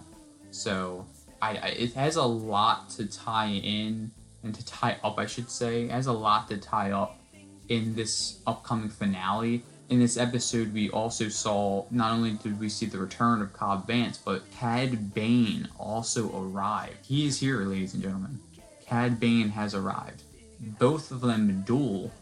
So 0.50 1.06
I, 1.40 1.50
I 1.56 1.66
it 1.68 1.92
has 1.92 2.16
a 2.16 2.24
lot 2.24 2.90
to 2.90 3.06
tie 3.06 3.50
in 3.50 4.10
and 4.42 4.54
to 4.54 4.64
tie 4.66 4.96
up 5.04 5.18
I 5.18 5.26
should 5.26 5.50
say. 5.50 5.84
It 5.84 5.90
has 5.90 6.06
a 6.06 6.12
lot 6.12 6.48
to 6.48 6.56
tie 6.56 6.90
up 6.90 7.20
in 7.68 7.94
this 7.94 8.40
upcoming 8.46 8.88
finale. 8.88 9.62
In 9.90 10.00
this 10.00 10.16
episode 10.16 10.72
we 10.72 10.90
also 10.90 11.28
saw 11.28 11.84
not 11.90 12.12
only 12.12 12.32
did 12.32 12.58
we 12.58 12.68
see 12.68 12.86
the 12.86 12.98
return 12.98 13.42
of 13.42 13.52
Cobb 13.52 13.86
Vanth, 13.86 14.18
but 14.24 14.50
Cad 14.52 15.14
Bane 15.14 15.68
also 15.78 16.30
arrived. 16.42 17.06
He 17.06 17.26
is 17.26 17.38
here 17.38 17.58
ladies 17.60 17.94
and 17.94 18.02
gentlemen. 18.02 18.40
Cad 18.86 19.20
Bane 19.20 19.50
has 19.50 19.74
arrived 19.74 20.22
both 20.60 21.10
of 21.10 21.20
them 21.22 21.62
duel, 21.66 22.12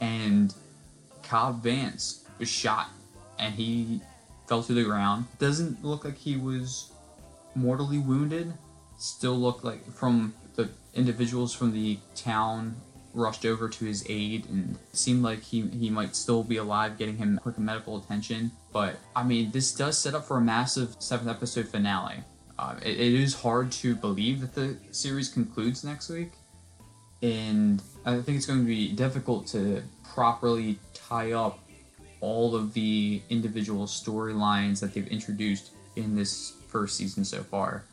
and 0.00 0.54
Cobb 1.22 1.64
Vanth 1.64 2.20
was 2.38 2.48
shot, 2.48 2.88
and 3.38 3.54
he 3.54 4.00
fell 4.46 4.62
to 4.62 4.72
the 4.72 4.84
ground. 4.84 5.26
Doesn't 5.38 5.84
look 5.84 6.04
like 6.04 6.16
he 6.16 6.36
was 6.36 6.92
mortally 7.54 7.98
wounded. 7.98 8.52
Still 8.98 9.36
looked 9.36 9.64
like 9.64 9.90
from 9.92 10.34
the 10.54 10.70
individuals 10.94 11.54
from 11.54 11.72
the 11.72 11.98
town 12.14 12.76
rushed 13.12 13.46
over 13.46 13.68
to 13.68 13.84
his 13.84 14.04
aid 14.08 14.46
and 14.48 14.78
seemed 14.92 15.22
like 15.22 15.42
he, 15.42 15.62
he 15.68 15.88
might 15.88 16.14
still 16.14 16.44
be 16.44 16.58
alive, 16.58 16.98
getting 16.98 17.16
him 17.16 17.38
quick 17.42 17.58
medical 17.58 17.96
attention. 17.96 18.52
But 18.72 18.96
I 19.14 19.24
mean, 19.24 19.50
this 19.50 19.72
does 19.74 19.98
set 19.98 20.14
up 20.14 20.26
for 20.26 20.36
a 20.36 20.40
massive 20.40 20.96
seventh 20.98 21.30
episode 21.30 21.68
finale. 21.68 22.22
Uh, 22.58 22.76
it, 22.82 23.00
it 23.00 23.14
is 23.14 23.34
hard 23.34 23.72
to 23.72 23.96
believe 23.96 24.40
that 24.40 24.54
the 24.54 24.76
series 24.90 25.28
concludes 25.28 25.82
next 25.82 26.08
week 26.08 26.32
and 27.22 27.82
I 28.04 28.20
think 28.20 28.36
it's 28.36 28.46
going 28.46 28.60
to 28.60 28.66
be 28.66 28.92
difficult 28.92 29.46
to 29.48 29.82
properly 30.14 30.78
tie 30.94 31.32
up 31.32 31.58
all 32.20 32.54
of 32.56 32.72
the 32.72 33.22
individual 33.28 33.86
storylines 33.86 34.80
that 34.80 34.94
they've 34.94 35.06
introduced 35.08 35.72
in 35.96 36.14
this 36.16 36.54
first 36.68 36.96
season 36.96 37.24
so 37.24 37.42
far. 37.42 37.84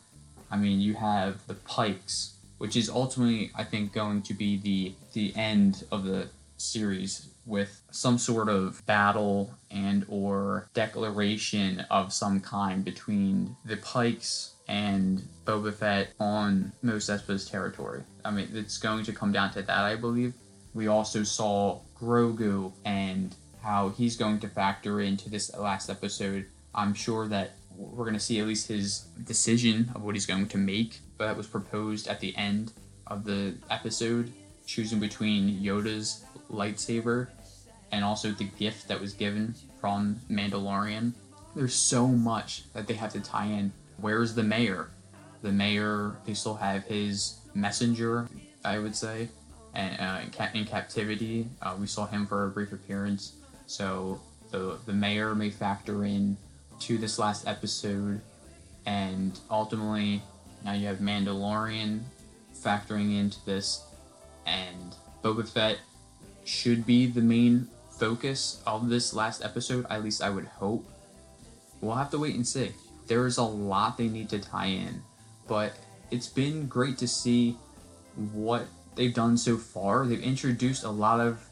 I 0.52 0.58
mean, 0.58 0.82
you 0.82 0.94
have 0.96 1.46
the 1.48 1.56
Pikes, 1.56 2.36
which 2.58 2.76
is 2.76 2.90
ultimately, 2.90 3.52
I 3.56 3.64
think, 3.64 3.94
going 3.94 4.22
to 4.24 4.34
be 4.34 4.58
the 4.58 4.94
the 5.14 5.36
end 5.36 5.84
of 5.92 6.04
the 6.04 6.30
series 6.58 7.30
with 7.46 7.82
some 7.92 8.18
sort 8.18 8.48
of 8.48 8.86
battle 8.86 9.54
and 9.70 10.06
or 10.08 10.70
declaration 10.74 11.82
of 11.90 12.14
some 12.14 12.40
kind 12.40 12.86
between 12.86 13.56
the 13.66 13.78
Pikes 13.78 14.53
and 14.68 15.22
Boba 15.46 15.74
Fett 15.74 16.14
on 16.20 16.72
Mos 16.82 17.10
Espa's 17.10 17.50
territory. 17.50 18.04
I 18.24 18.32
mean, 18.32 18.50
it's 18.54 18.78
going 18.78 19.04
to 19.06 19.14
come 19.14 19.32
down 19.32 19.52
to 19.52 19.62
that, 19.62 19.70
I 19.70 19.96
believe. 19.96 20.34
We 20.74 20.88
also 20.88 21.24
saw 21.24 21.80
Grogu 22.00 22.72
and 22.86 23.36
how 23.62 23.90
he's 23.90 24.18
going 24.18 24.40
to 24.40 24.48
factor 24.48 25.02
into 25.02 25.30
this 25.30 25.56
last 25.56 25.90
episode. 25.90 26.46
I'm 26.76 26.94
sure 26.94 27.28
that 27.28 27.52
we're 27.76 28.06
going 28.06 28.14
to 28.14 28.20
see 28.20 28.40
at 28.40 28.48
least 28.48 28.68
his 28.68 29.00
decision 29.26 29.92
of 29.96 30.04
what 30.04 30.16
he's 30.16 30.26
going 30.26 30.48
to 30.48 30.58
make, 30.58 31.00
but 31.18 31.28
that 31.28 31.38
was 31.38 31.48
proposed 31.48 32.08
at 32.08 32.20
the 32.20 32.36
end 32.36 32.72
of 33.08 33.24
the 33.24 33.56
episode, 33.70 34.32
choosing 34.66 35.00
between 35.00 35.60
Yoda's 35.60 36.24
lightsaber 36.52 37.28
and 37.92 38.04
also 38.04 38.32
the 38.32 38.46
gift 38.60 38.88
that 38.88 39.00
was 39.00 39.14
given 39.14 39.56
from 39.80 40.20
Mandalorian. 40.30 41.14
There's 41.56 41.76
so 41.76 42.08
much 42.08 42.64
that 42.74 42.88
they 42.88 42.96
have 42.96 43.14
to 43.14 43.20
tie 43.20 43.46
in. 43.46 43.72
Where's 43.98 44.36
the 44.36 44.44
mayor? 44.44 44.90
The 45.42 45.52
mayor, 45.52 46.18
they 46.26 46.34
still 46.34 46.56
have 46.56 46.84
his 46.86 47.40
messenger, 47.54 48.28
I 48.64 48.80
would 48.80 48.96
say, 48.96 49.30
and 49.74 50.00
uh, 50.00 50.20
in, 50.24 50.32
ca- 50.32 50.52
in, 50.54 50.66
captivity. 50.66 51.48
Uh, 51.62 51.76
we 51.80 51.88
saw 51.88 52.06
him 52.06 52.26
for 52.26 52.46
a 52.46 52.50
brief 52.50 52.72
appearance. 52.72 53.34
So 53.68 54.22
the 54.52 54.78
the 54.86 54.94
mayor 54.94 55.36
may 55.36 55.50
factor 55.50 56.06
in 56.06 56.38
to 56.82 56.98
this 56.98 57.20
last 57.20 57.48
episode, 57.48 58.22
and 58.86 59.38
ultimately 59.50 60.22
now 60.64 60.74
you 60.74 60.88
have 60.88 60.98
Mandalorian 60.98 62.02
factoring 62.56 63.20
into 63.20 63.44
this, 63.46 63.84
and 64.46 64.96
Boba 65.24 65.48
Fett 65.48 65.80
should 66.46 66.86
be 66.86 67.06
the 67.08 67.22
main 67.22 67.68
focus 67.92 68.62
of 68.66 68.90
this 68.90 69.14
last 69.14 69.44
episode. 69.44 69.86
At 69.90 70.04
least 70.04 70.22
I 70.22 70.30
would 70.30 70.46
hope. 70.46 70.86
We'll 71.82 71.96
have 71.96 72.12
to 72.12 72.20
wait 72.20 72.36
and 72.36 72.48
see. 72.48 72.72
There 73.08 73.26
is 73.26 73.38
a 73.38 73.44
lot 73.44 73.98
they 73.98 74.08
need 74.08 74.30
to 74.30 74.40
tie 74.40 74.68
in, 74.68 75.02
but 75.48 75.74
it's 76.12 76.28
been 76.28 76.68
great 76.68 76.98
to 77.00 77.08
see 77.08 77.58
what 78.32 78.66
they've 78.96 79.14
done 79.14 79.38
so 79.38 79.58
far. 79.58 80.06
They've 80.06 80.22
introduced 80.22 80.84
a 80.84 80.90
lot 80.90 81.20
of 81.20 81.44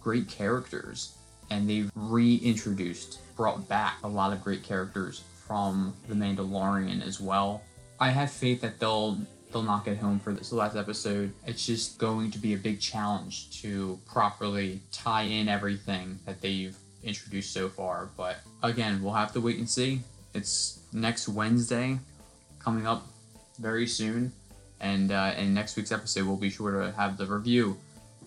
great 0.00 0.28
characters 0.28 1.16
and 1.50 1.68
they've 1.68 1.90
reintroduced, 1.94 3.20
brought 3.36 3.68
back 3.68 3.96
a 4.02 4.08
lot 4.08 4.32
of 4.32 4.42
great 4.42 4.62
characters 4.62 5.22
from 5.46 5.94
The 6.08 6.14
Mandalorian 6.14 7.06
as 7.06 7.20
well. 7.20 7.62
I 8.00 8.10
have 8.10 8.30
faith 8.30 8.60
that 8.62 8.80
they'll 8.80 9.18
they'll 9.52 9.62
knock 9.62 9.86
it 9.86 9.98
home 9.98 10.18
for 10.18 10.32
this 10.32 10.50
last 10.50 10.76
episode. 10.76 11.32
It's 11.46 11.66
just 11.66 11.98
going 11.98 12.30
to 12.30 12.38
be 12.38 12.54
a 12.54 12.56
big 12.56 12.80
challenge 12.80 13.60
to 13.60 14.00
properly 14.06 14.80
tie 14.90 15.24
in 15.24 15.46
everything 15.46 16.18
that 16.24 16.40
they've 16.40 16.74
introduced 17.02 17.52
so 17.52 17.68
far. 17.68 18.08
But 18.16 18.38
again, 18.62 19.02
we'll 19.02 19.12
have 19.12 19.32
to 19.34 19.40
wait 19.40 19.58
and 19.58 19.68
see. 19.68 20.00
It's 20.34 20.80
next 20.92 21.28
Wednesday, 21.28 21.98
coming 22.58 22.86
up 22.86 23.06
very 23.58 23.86
soon, 23.86 24.32
and 24.80 25.12
uh, 25.12 25.34
in 25.36 25.52
next 25.52 25.76
week's 25.76 25.92
episode, 25.92 26.26
we'll 26.26 26.36
be 26.36 26.50
sure 26.50 26.84
to 26.84 26.92
have 26.92 27.18
the 27.18 27.26
review 27.26 27.76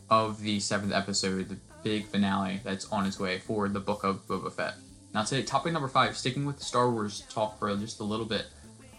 of 0.09 0.41
the 0.41 0.59
seventh 0.59 0.93
episode, 0.93 1.49
the 1.49 1.57
big 1.83 2.05
finale 2.05 2.61
that's 2.63 2.91
on 2.91 3.05
its 3.05 3.19
way 3.19 3.39
for 3.39 3.67
the 3.69 3.79
Book 3.79 4.03
of 4.03 4.27
Boba 4.27 4.51
Fett. 4.51 4.75
Now, 5.13 5.23
today, 5.23 5.43
topic 5.43 5.73
number 5.73 5.87
five, 5.87 6.15
sticking 6.15 6.45
with 6.45 6.59
the 6.59 6.65
Star 6.65 6.91
Wars 6.91 7.23
talk 7.29 7.57
for 7.57 7.75
just 7.77 7.99
a 7.99 8.03
little 8.03 8.25
bit. 8.25 8.45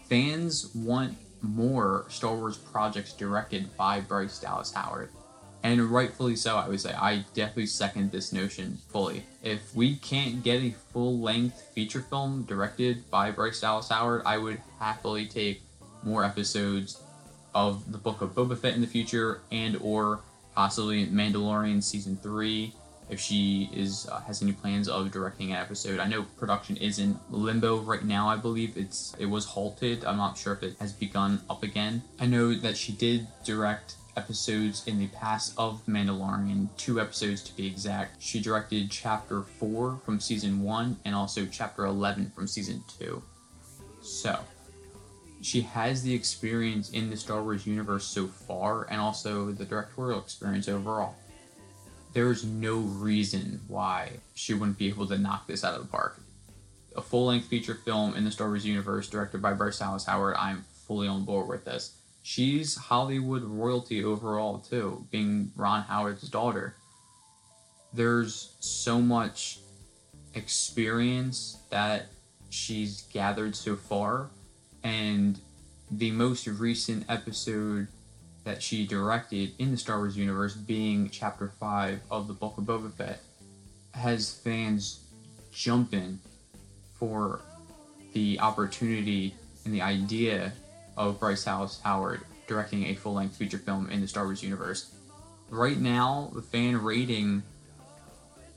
Fans 0.09 0.71
want 0.73 1.15
more 1.41 2.05
Star 2.09 2.35
Wars 2.35 2.57
projects 2.57 3.13
directed 3.13 3.75
by 3.77 4.01
Bryce 4.01 4.39
Dallas 4.39 4.73
Howard. 4.73 5.09
And 5.63 5.81
rightfully 5.81 6.35
so, 6.35 6.55
I 6.55 6.67
would 6.67 6.79
say. 6.79 6.93
I 6.93 7.25
definitely 7.33 7.65
second 7.65 8.11
this 8.11 8.31
notion 8.31 8.77
fully. 8.89 9.23
If 9.43 9.75
we 9.75 9.95
can't 9.95 10.43
get 10.43 10.61
a 10.61 10.71
full 10.93 11.19
length 11.19 11.61
feature 11.73 12.01
film 12.01 12.43
directed 12.43 13.09
by 13.09 13.31
Bryce 13.31 13.61
Dallas 13.61 13.89
Howard, 13.89 14.21
I 14.25 14.37
would 14.37 14.61
happily 14.79 15.25
take 15.25 15.61
more 16.03 16.23
episodes 16.23 17.01
of 17.53 17.91
the 17.91 17.97
Book 17.97 18.21
of 18.21 18.35
Boba 18.35 18.57
Fett 18.57 18.75
in 18.75 18.81
the 18.81 18.87
future 18.87 19.41
and 19.51 19.77
or 19.81 20.21
possibly 20.55 21.07
Mandalorian 21.07 21.83
season 21.83 22.17
3 22.17 22.73
if 23.09 23.19
she 23.19 23.69
is 23.73 24.07
uh, 24.11 24.19
has 24.21 24.41
any 24.41 24.51
plans 24.51 24.87
of 24.87 25.11
directing 25.11 25.51
an 25.51 25.57
episode. 25.57 25.99
I 25.99 26.07
know 26.07 26.23
production 26.37 26.77
is 26.77 26.99
in 26.99 27.19
limbo 27.29 27.77
right 27.77 28.03
now. 28.03 28.27
I 28.27 28.35
believe 28.35 28.77
it's 28.77 29.15
it 29.17 29.27
was 29.27 29.45
halted. 29.45 30.03
I'm 30.05 30.17
not 30.17 30.37
sure 30.37 30.53
if 30.53 30.63
it 30.63 30.75
has 30.79 30.91
begun 30.93 31.41
up 31.49 31.63
again. 31.63 32.03
I 32.19 32.25
know 32.25 32.53
that 32.53 32.75
she 32.75 32.91
did 32.91 33.27
direct 33.45 33.95
episodes 34.17 34.85
in 34.87 34.99
the 34.99 35.07
past 35.07 35.53
of 35.57 35.85
Mandalorian, 35.85 36.69
two 36.75 36.99
episodes 36.99 37.41
to 37.43 37.55
be 37.55 37.67
exact. 37.67 38.21
She 38.21 38.41
directed 38.41 38.89
chapter 38.91 39.43
4 39.43 39.99
from 40.03 40.19
season 40.19 40.63
1 40.63 40.97
and 41.05 41.15
also 41.15 41.45
chapter 41.45 41.85
11 41.85 42.31
from 42.35 42.47
season 42.47 42.83
2. 42.99 43.21
So, 44.01 44.39
she 45.41 45.61
has 45.61 46.01
the 46.03 46.13
experience 46.13 46.89
in 46.89 47.09
the 47.09 47.17
Star 47.17 47.43
Wars 47.43 47.67
universe 47.67 48.05
so 48.05 48.27
far 48.27 48.87
and 48.89 48.99
also 48.99 49.51
the 49.51 49.65
directorial 49.65 50.19
experience 50.19 50.67
overall 50.67 51.15
there's 52.17 52.43
no 52.43 52.77
reason 52.77 53.61
why 53.67 54.09
she 54.33 54.53
wouldn't 54.53 54.77
be 54.77 54.87
able 54.87 55.07
to 55.07 55.17
knock 55.17 55.45
this 55.47 55.63
out 55.63 55.75
of 55.75 55.81
the 55.81 55.87
park. 55.87 56.19
A 56.95 57.01
full 57.01 57.27
length 57.27 57.47
feature 57.47 57.75
film 57.75 58.15
in 58.15 58.25
the 58.25 58.31
Star 58.31 58.47
Wars 58.47 58.65
universe, 58.65 59.07
directed 59.07 59.39
by 59.39 59.53
Bryce 59.53 59.77
Dallas 59.77 60.05
Howard, 60.05 60.35
I'm 60.35 60.65
fully 60.87 61.07
on 61.07 61.25
board 61.25 61.47
with 61.47 61.65
this. 61.65 61.96
She's 62.29 62.75
Hollywood 62.75 63.45
royalty 63.45 64.03
overall, 64.03 64.59
too, 64.59 65.07
being 65.11 65.53
Ron 65.55 65.83
Howard's 65.83 66.27
daughter. 66.27 66.75
There's 67.93 68.53
so 68.59 68.99
much 68.99 69.59
experience 70.33 71.57
that 71.69 72.07
she's 72.49 73.03
gathered 73.13 73.55
so 73.55 73.77
far, 73.77 74.29
and 74.83 75.39
the 75.89 76.11
most 76.11 76.47
recent 76.47 77.05
episode 77.07 77.87
that 78.43 78.61
she 78.61 78.85
directed 78.85 79.53
in 79.57 79.71
the 79.71 79.77
Star 79.77 79.99
Wars 79.99 80.17
universe, 80.17 80.53
being 80.53 81.09
Chapter 81.09 81.47
5 81.47 82.01
of 82.11 82.27
the 82.27 82.33
Book 82.33 82.57
of 82.57 82.65
Boba 82.65 82.91
Fett, 82.91 83.21
has 83.93 84.33
fans 84.33 84.99
jumping 85.53 86.19
for 86.99 87.39
the 88.11 88.37
opportunity 88.41 89.33
and 89.63 89.73
the 89.73 89.81
idea 89.81 90.51
of 90.97 91.19
Bryce 91.19 91.45
Dallas 91.45 91.79
Howard 91.83 92.21
directing 92.47 92.87
a 92.87 92.95
full 92.95 93.13
length 93.13 93.37
feature 93.37 93.57
film 93.57 93.89
in 93.89 94.01
the 94.01 94.07
Star 94.07 94.25
Wars 94.25 94.41
universe. 94.41 94.91
Right 95.49 95.77
now, 95.77 96.31
the 96.33 96.41
fan 96.41 96.81
rating 96.81 97.43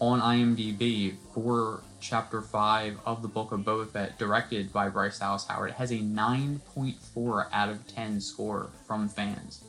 on 0.00 0.20
IMDb 0.20 1.14
for 1.34 1.82
Chapter 2.00 2.40
5 2.40 3.00
of 3.04 3.20
the 3.20 3.28
Book 3.28 3.52
of 3.52 3.60
Boba 3.60 3.88
Fett, 3.90 4.18
directed 4.18 4.72
by 4.72 4.88
Bryce 4.88 5.18
Dallas 5.18 5.46
Howard, 5.46 5.72
has 5.72 5.90
a 5.90 5.98
9.4 5.98 7.46
out 7.52 7.68
of 7.68 7.86
10 7.86 8.20
score 8.20 8.70
from 8.86 9.08
fans. 9.08 9.62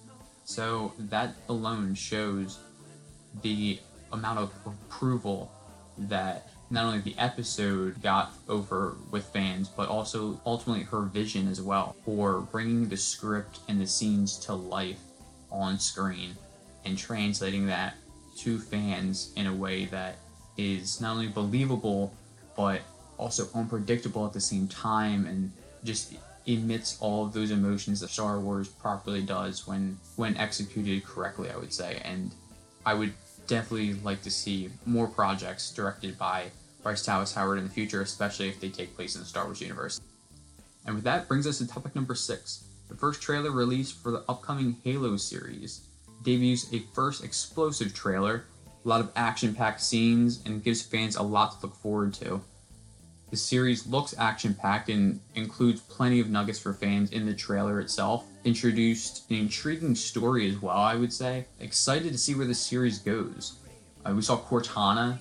So 0.46 0.94
that 0.98 1.36
alone 1.50 1.94
shows 1.94 2.60
the 3.42 3.80
amount 4.14 4.40
of 4.40 4.54
approval 4.66 5.52
that 5.98 6.51
not 6.72 6.86
only 6.86 7.00
the 7.00 7.16
episode 7.18 8.02
got 8.02 8.34
over 8.48 8.96
with 9.12 9.26
fans, 9.26 9.68
but 9.68 9.90
also 9.90 10.40
ultimately 10.46 10.84
her 10.86 11.02
vision 11.02 11.48
as 11.48 11.62
well 11.62 11.96
for 12.06 12.40
bringing 12.40 12.88
the 12.88 12.98
script 12.98 13.60
and 13.68 13.80
the 13.80 13.86
scenes 13.86 14.38
to 14.38 14.54
life 14.54 15.00
on 15.52 15.78
screen 15.78 16.36
and 16.86 16.98
translating 16.98 17.68
that 17.68 17.96
to 18.38 18.58
fans 18.58 19.34
in 19.36 19.48
a 19.48 19.54
way 19.54 19.86
that 19.86 20.16
is 20.58 21.02
not 21.02 21.12
only 21.12 21.28
believable 21.28 22.14
but 22.56 22.82
also 23.18 23.48
unpredictable 23.54 24.26
at 24.26 24.34
the 24.34 24.42
same 24.42 24.68
time 24.68 25.26
and 25.26 25.52
just 25.84 26.14
emits 26.48 26.98
all 27.02 27.26
of 27.26 27.34
those 27.34 27.52
emotions 27.52 28.00
that 28.00 28.10
Star 28.10 28.40
Wars 28.40 28.68
properly 28.68 29.22
does 29.22 29.68
when 29.68 29.98
when 30.16 30.36
executed 30.38 31.04
correctly, 31.06 31.50
I 31.52 31.58
would 31.58 31.74
say. 31.74 32.02
And 32.04 32.32
I 32.86 32.94
would 32.94 33.14
definitely 33.48 33.94
like 33.96 34.24
to 34.24 34.32
see 34.32 34.70
more 34.86 35.08
projects 35.08 35.72
directed 35.72 36.18
by 36.18 36.46
Bryce 36.84 37.06
Dallas 37.06 37.34
Howard 37.34 37.58
in 37.58 37.66
the 37.66 37.70
future, 37.70 38.02
especially 38.02 38.50
if 38.50 38.60
they 38.60 38.70
take 38.70 38.96
place 38.96 39.16
in 39.16 39.22
the 39.22 39.28
Star 39.28 39.46
Wars 39.46 39.62
universe. 39.62 40.02
And 40.86 40.96
with 40.96 41.04
that 41.04 41.28
brings 41.28 41.46
us 41.46 41.60
to 41.60 41.68
topic 41.68 41.96
number 41.96 42.16
six. 42.16 42.64
The 42.90 42.96
first 42.96 43.22
trailer 43.22 43.52
released 43.52 44.02
for 44.02 44.12
the 44.12 44.24
upcoming 44.28 44.78
Halo 44.84 45.18
series 45.18 45.82
debuts 46.24 46.72
a 46.74 46.80
first 46.94 47.24
explosive 47.24 47.94
trailer, 47.94 48.46
a 48.84 48.88
lot 48.88 49.00
of 49.00 49.12
action 49.16 49.54
packed 49.54 49.82
scenes, 49.82 50.42
and 50.46 50.64
gives 50.64 50.82
fans 50.82 51.16
a 51.16 51.24
lot 51.24 51.60
to 51.60 51.68
look 51.68 51.76
forward 51.76 52.14
to. 52.16 52.42
The 53.30 53.38
series 53.38 53.88
looks 53.88 54.14
action 54.18 54.54
packed 54.54 54.90
and 54.90 55.22
includes 55.36 55.80
plenty 55.80 56.20
of 56.20 56.30
nuggets 56.30 56.60
for 56.60 56.74
fans 56.74 57.12
in 57.12 57.26
the 57.26 57.34
trailer 57.34 57.80
itself. 57.80 58.26
Introduced 58.44 59.30
an 59.30 59.38
intriguing 59.38 59.96
story 59.96 60.50
as 60.50 60.62
well, 60.62 60.78
I 60.78 60.96
would 60.96 61.14
say. 61.14 61.46
Excited 61.62 62.12
to 62.12 62.18
see 62.18 62.36
where 62.36 62.46
the 62.46 62.54
series 62.54 63.00
goes. 63.00 63.54
Uh, 64.06 64.14
we 64.14 64.22
saw 64.22 64.38
Cortana 64.38 65.20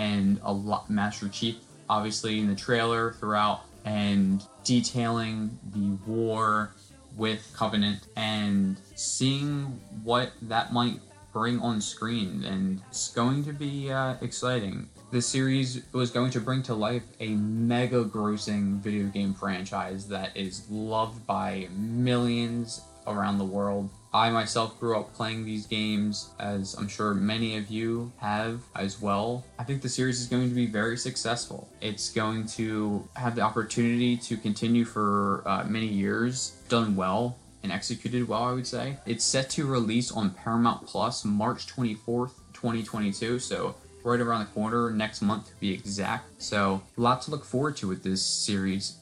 and 0.00 0.40
a 0.42 0.52
lot 0.52 0.88
Master 0.88 1.28
Chief, 1.28 1.56
obviously, 1.88 2.40
in 2.40 2.48
the 2.48 2.56
trailer 2.56 3.12
throughout, 3.12 3.60
and 3.84 4.42
detailing 4.64 5.58
the 5.74 5.98
war 6.10 6.74
with 7.16 7.52
Covenant 7.54 8.06
and 8.16 8.78
seeing 8.94 9.64
what 10.02 10.32
that 10.42 10.72
might 10.72 11.00
bring 11.32 11.58
on 11.60 11.80
screen. 11.80 12.44
And 12.44 12.80
it's 12.88 13.12
going 13.12 13.44
to 13.44 13.52
be 13.52 13.92
uh, 13.92 14.14
exciting 14.22 14.88
the 15.10 15.20
series 15.20 15.82
was 15.92 16.10
going 16.10 16.30
to 16.30 16.40
bring 16.40 16.62
to 16.62 16.74
life 16.74 17.02
a 17.18 17.30
mega 17.30 18.04
grossing 18.04 18.78
video 18.78 19.06
game 19.06 19.34
franchise 19.34 20.06
that 20.06 20.36
is 20.36 20.68
loved 20.70 21.26
by 21.26 21.68
millions 21.76 22.82
around 23.08 23.38
the 23.38 23.44
world. 23.44 23.90
I 24.12 24.30
myself 24.30 24.78
grew 24.80 24.98
up 24.98 25.14
playing 25.14 25.44
these 25.44 25.66
games, 25.66 26.30
as 26.40 26.74
I'm 26.74 26.88
sure 26.88 27.14
many 27.14 27.56
of 27.56 27.70
you 27.70 28.12
have 28.18 28.62
as 28.74 29.00
well. 29.00 29.44
I 29.56 29.62
think 29.62 29.82
the 29.82 29.88
series 29.88 30.20
is 30.20 30.26
going 30.26 30.48
to 30.48 30.54
be 30.54 30.66
very 30.66 30.96
successful. 30.96 31.68
It's 31.80 32.10
going 32.10 32.48
to 32.48 33.08
have 33.14 33.36
the 33.36 33.42
opportunity 33.42 34.16
to 34.16 34.36
continue 34.36 34.84
for 34.84 35.44
uh, 35.46 35.64
many 35.64 35.86
years, 35.86 36.56
done 36.68 36.96
well 36.96 37.38
and 37.62 37.70
executed 37.70 38.26
well, 38.26 38.42
I 38.42 38.52
would 38.52 38.66
say. 38.66 38.96
It's 39.06 39.24
set 39.24 39.48
to 39.50 39.66
release 39.66 40.10
on 40.10 40.30
Paramount 40.30 40.86
Plus 40.86 41.24
March 41.24 41.68
24th, 41.68 42.32
2022, 42.52 43.38
so 43.38 43.76
right 44.02 44.18
around 44.18 44.40
the 44.40 44.52
corner 44.52 44.90
next 44.90 45.22
month 45.22 45.48
to 45.48 45.60
be 45.60 45.72
exact. 45.72 46.42
So, 46.42 46.82
a 46.96 47.00
lot 47.00 47.22
to 47.22 47.30
look 47.30 47.44
forward 47.44 47.76
to 47.76 47.88
with 47.88 48.02
this 48.02 48.24
series. 48.24 48.96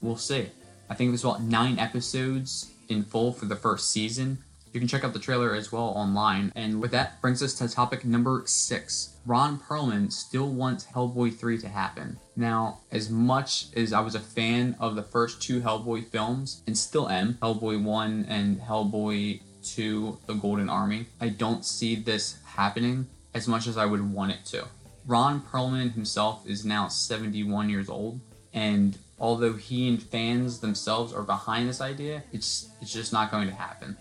We'll 0.00 0.16
see. 0.16 0.50
I 0.88 0.94
think 0.94 1.10
there's 1.10 1.24
about 1.24 1.40
nine 1.40 1.78
episodes 1.78 2.73
in 2.88 3.04
full 3.04 3.32
for 3.32 3.46
the 3.46 3.56
first 3.56 3.90
season. 3.90 4.38
You 4.72 4.80
can 4.80 4.88
check 4.88 5.04
out 5.04 5.12
the 5.12 5.20
trailer 5.20 5.54
as 5.54 5.70
well 5.70 5.92
online. 5.94 6.52
And 6.56 6.80
with 6.80 6.90
that 6.90 7.20
brings 7.20 7.42
us 7.42 7.54
to 7.54 7.68
topic 7.68 8.04
number 8.04 8.42
six. 8.46 9.14
Ron 9.24 9.58
Perlman 9.58 10.12
still 10.12 10.48
wants 10.48 10.86
Hellboy 10.86 11.36
3 11.36 11.58
to 11.58 11.68
happen. 11.68 12.18
Now, 12.34 12.80
as 12.90 13.08
much 13.08 13.66
as 13.76 13.92
I 13.92 14.00
was 14.00 14.16
a 14.16 14.20
fan 14.20 14.74
of 14.80 14.96
the 14.96 15.02
first 15.04 15.40
two 15.40 15.60
Hellboy 15.60 16.08
films, 16.08 16.62
and 16.66 16.76
still 16.76 17.08
am, 17.08 17.34
Hellboy 17.34 17.84
1 17.84 18.26
and 18.28 18.60
Hellboy 18.60 19.40
2, 19.62 20.18
The 20.26 20.34
Golden 20.34 20.68
Army, 20.68 21.06
I 21.20 21.28
don't 21.28 21.64
see 21.64 21.94
this 21.94 22.38
happening 22.44 23.06
as 23.32 23.46
much 23.46 23.68
as 23.68 23.78
I 23.78 23.86
would 23.86 24.12
want 24.12 24.32
it 24.32 24.44
to. 24.46 24.66
Ron 25.06 25.40
Perlman 25.40 25.92
himself 25.92 26.46
is 26.48 26.64
now 26.64 26.88
71 26.88 27.70
years 27.70 27.88
old, 27.88 28.20
and 28.52 28.98
although 29.18 29.54
he 29.54 29.88
and 29.88 30.02
fans 30.02 30.60
themselves 30.60 31.12
are 31.12 31.22
behind 31.22 31.68
this 31.68 31.80
idea, 31.80 32.22
it's 32.32 32.68
it's 32.80 32.92
just 32.92 33.12
not 33.12 33.30
going 33.30 33.48
to 33.48 33.54
happen. 33.54 33.96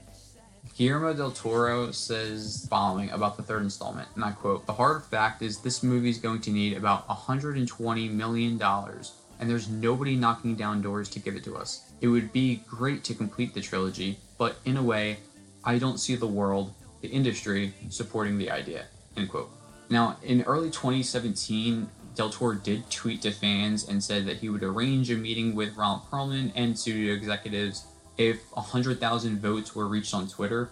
Guillermo 0.75 1.13
del 1.13 1.29
Toro 1.29 1.91
says 1.91 2.65
following 2.67 3.11
about 3.11 3.37
the 3.37 3.43
third 3.43 3.61
installment, 3.61 4.07
and 4.15 4.23
I 4.23 4.31
quote, 4.31 4.65
The 4.65 4.73
hard 4.73 5.03
fact 5.03 5.43
is 5.43 5.59
this 5.59 5.83
movie 5.83 6.09
is 6.09 6.17
going 6.17 6.41
to 6.41 6.51
need 6.51 6.75
about 6.75 7.07
$120 7.07 8.11
million, 8.11 8.59
and 8.59 9.49
there's 9.49 9.69
nobody 9.69 10.15
knocking 10.15 10.55
down 10.55 10.81
doors 10.81 11.09
to 11.09 11.19
give 11.19 11.35
it 11.35 11.43
to 11.43 11.57
us. 11.57 11.91
It 12.01 12.07
would 12.07 12.33
be 12.33 12.63
great 12.67 13.03
to 13.03 13.13
complete 13.13 13.53
the 13.53 13.61
trilogy, 13.61 14.17
but 14.39 14.55
in 14.65 14.77
a 14.77 14.83
way, 14.83 15.17
I 15.63 15.77
don't 15.77 15.99
see 15.99 16.15
the 16.15 16.25
world, 16.25 16.73
the 17.01 17.07
industry, 17.07 17.73
supporting 17.89 18.39
the 18.39 18.49
idea. 18.49 18.85
End 19.15 19.29
quote. 19.29 19.51
Now, 19.89 20.17
in 20.23 20.41
early 20.43 20.71
2017, 20.71 21.87
Del 22.15 22.29
Toro 22.29 22.55
did 22.55 22.89
tweet 22.89 23.21
to 23.23 23.31
fans 23.31 23.87
and 23.87 24.03
said 24.03 24.25
that 24.25 24.37
he 24.37 24.49
would 24.49 24.63
arrange 24.63 25.09
a 25.09 25.15
meeting 25.15 25.55
with 25.55 25.75
Ron 25.75 26.01
Perlman 26.11 26.51
and 26.55 26.77
studio 26.77 27.13
executives 27.13 27.85
if 28.17 28.39
100,000 28.53 29.39
votes 29.39 29.75
were 29.75 29.87
reached 29.87 30.13
on 30.13 30.27
Twitter. 30.27 30.69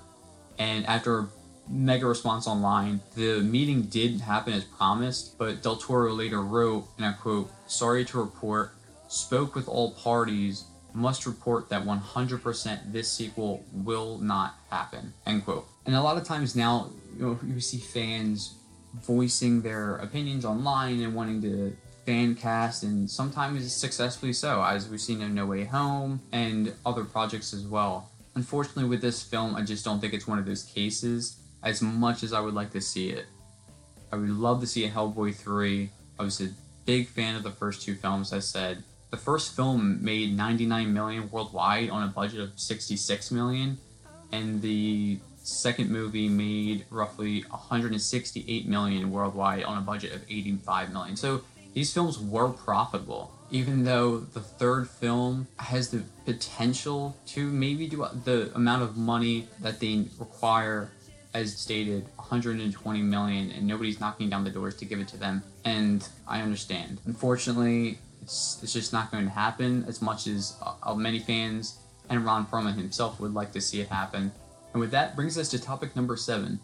And 0.60 0.86
after 0.86 1.19
a 1.19 1.27
mega 1.69 2.06
response 2.06 2.47
online, 2.47 3.01
the 3.15 3.41
meeting 3.41 3.84
did 3.84 4.21
happen 4.21 4.54
as 4.54 4.63
promised, 4.63 5.38
but 5.38 5.63
Del 5.63 5.77
Toro 5.77 6.13
later 6.13 6.41
wrote, 6.41 6.86
and 6.97 7.06
I 7.06 7.13
quote, 7.13 7.51
Sorry 7.67 8.06
to 8.06 8.19
report, 8.19 8.73
spoke 9.08 9.56
with 9.56 9.67
all 9.67 9.91
parties, 9.91 10.65
must 10.93 11.25
report 11.25 11.69
that 11.69 11.86
100% 11.86 12.91
this 12.91 13.12
sequel 13.12 13.63
will 13.71 14.17
not 14.17 14.56
happen, 14.69 15.13
end 15.25 15.45
quote. 15.45 15.67
And 15.86 15.95
a 15.95 16.01
lot 16.01 16.17
of 16.17 16.25
times 16.25 16.56
now, 16.56 16.91
you, 17.17 17.25
know, 17.25 17.39
you 17.45 17.60
see 17.60 17.77
fans 17.77 18.56
voicing 18.93 19.62
their 19.62 19.95
opinions 19.97 20.45
online 20.45 21.01
and 21.01 21.15
wanting 21.15 21.41
to 21.41 21.75
fan 22.06 22.36
cast, 22.36 22.84
and 22.84 23.10
sometimes 23.10 23.73
successfully 23.73 24.34
so, 24.34 24.63
as 24.63 24.89
we've 24.89 25.01
seen 25.01 25.21
in 25.21 25.36
No 25.36 25.45
Way 25.45 25.65
Home 25.65 26.21
and 26.32 26.73
other 26.86 27.04
projects 27.04 27.54
as 27.54 27.65
well. 27.65 28.10
Unfortunately, 28.36 28.86
with 28.86 29.01
this 29.01 29.21
film, 29.21 29.56
I 29.56 29.62
just 29.62 29.86
don't 29.86 29.99
think 29.99 30.13
it's 30.13 30.27
one 30.27 30.39
of 30.39 30.45
those 30.45 30.63
cases 30.63 31.38
as 31.63 31.82
much 31.82 32.23
as 32.23 32.34
I 32.34 32.39
would 32.39 32.54
like 32.54 32.71
to 32.71 32.82
see 32.82 33.10
it. 33.10 33.25
I 34.12 34.15
would 34.15 34.30
love 34.30 34.62
to 34.62 34.67
see 34.67 34.86
a 34.86 34.89
Hellboy 34.89 35.36
3. 35.36 35.89
I 36.19 36.23
was 36.23 36.41
a 36.41 36.49
big 36.86 37.08
fan 37.08 37.36
of 37.36 37.43
the 37.43 37.51
first 37.51 37.82
two 37.82 37.95
films, 37.95 38.34
I 38.34 38.39
said. 38.39 38.84
The 39.12 39.17
first 39.17 39.56
film 39.56 40.04
made 40.04 40.36
99 40.36 40.93
million 40.93 41.30
worldwide 41.30 41.89
on 41.89 42.04
a 42.04 42.08
budget 42.08 42.39
of 42.39 42.60
66 42.60 43.32
million, 43.32 43.77
and 44.32 44.62
the 44.62 45.19
second 45.43 45.89
movie 45.89 46.30
made 46.30 46.86
roughly 46.89 47.41
168 47.49 48.67
million 48.67 49.12
worldwide 49.12 49.63
on 49.63 49.77
a 49.77 49.82
budget 49.82 50.13
of 50.13 50.23
85 50.30 50.93
million. 50.93 51.15
So 51.15 51.41
these 51.73 51.93
films 51.93 52.19
were 52.19 52.49
profitable, 52.49 53.32
even 53.49 53.84
though 53.84 54.19
the 54.19 54.41
third 54.41 54.89
film 54.89 55.47
has 55.58 55.89
the 55.89 56.04
potential 56.25 57.15
to 57.27 57.47
maybe 57.47 57.88
do 57.88 58.06
the 58.23 58.51
amount 58.54 58.84
of 58.84 58.97
money 58.97 59.47
that 59.62 59.80
they 59.80 60.06
require, 60.19 60.91
as 61.34 61.56
stated, 61.56 62.06
120 62.15 63.01
million, 63.01 63.51
and 63.51 63.65
nobody's 63.65 63.99
knocking 63.99 64.30
down 64.30 64.43
the 64.43 64.49
doors 64.49 64.75
to 64.75 64.86
give 64.86 64.99
it 64.99 65.08
to 65.10 65.17
them. 65.17 65.43
And 65.63 66.08
I 66.27 66.41
understand. 66.41 66.99
Unfortunately, 67.06 67.99
it's, 68.21 68.60
it's 68.62 68.73
just 68.73 68.91
not 68.91 69.12
going 69.12 69.25
to 69.25 69.32
happen 69.32 69.86
as 69.88 70.01
much 70.01 70.27
as 70.27 70.58
uh, 70.84 70.93
many 70.93 71.19
fans 71.19 71.80
and 72.10 72.25
Ron 72.25 72.45
Perlman 72.45 72.75
himself 72.75 73.19
would 73.19 73.34
like 73.34 73.54
to 73.54 73.62
see 73.62 73.80
it 73.80 73.88
happen. 73.88 74.34
And 74.73 74.81
with 74.81 74.91
that 74.91 75.15
brings 75.15 75.38
us 75.38 75.49
to 75.49 75.62
topic 75.62 75.95
number 75.95 76.15
seven 76.15 76.60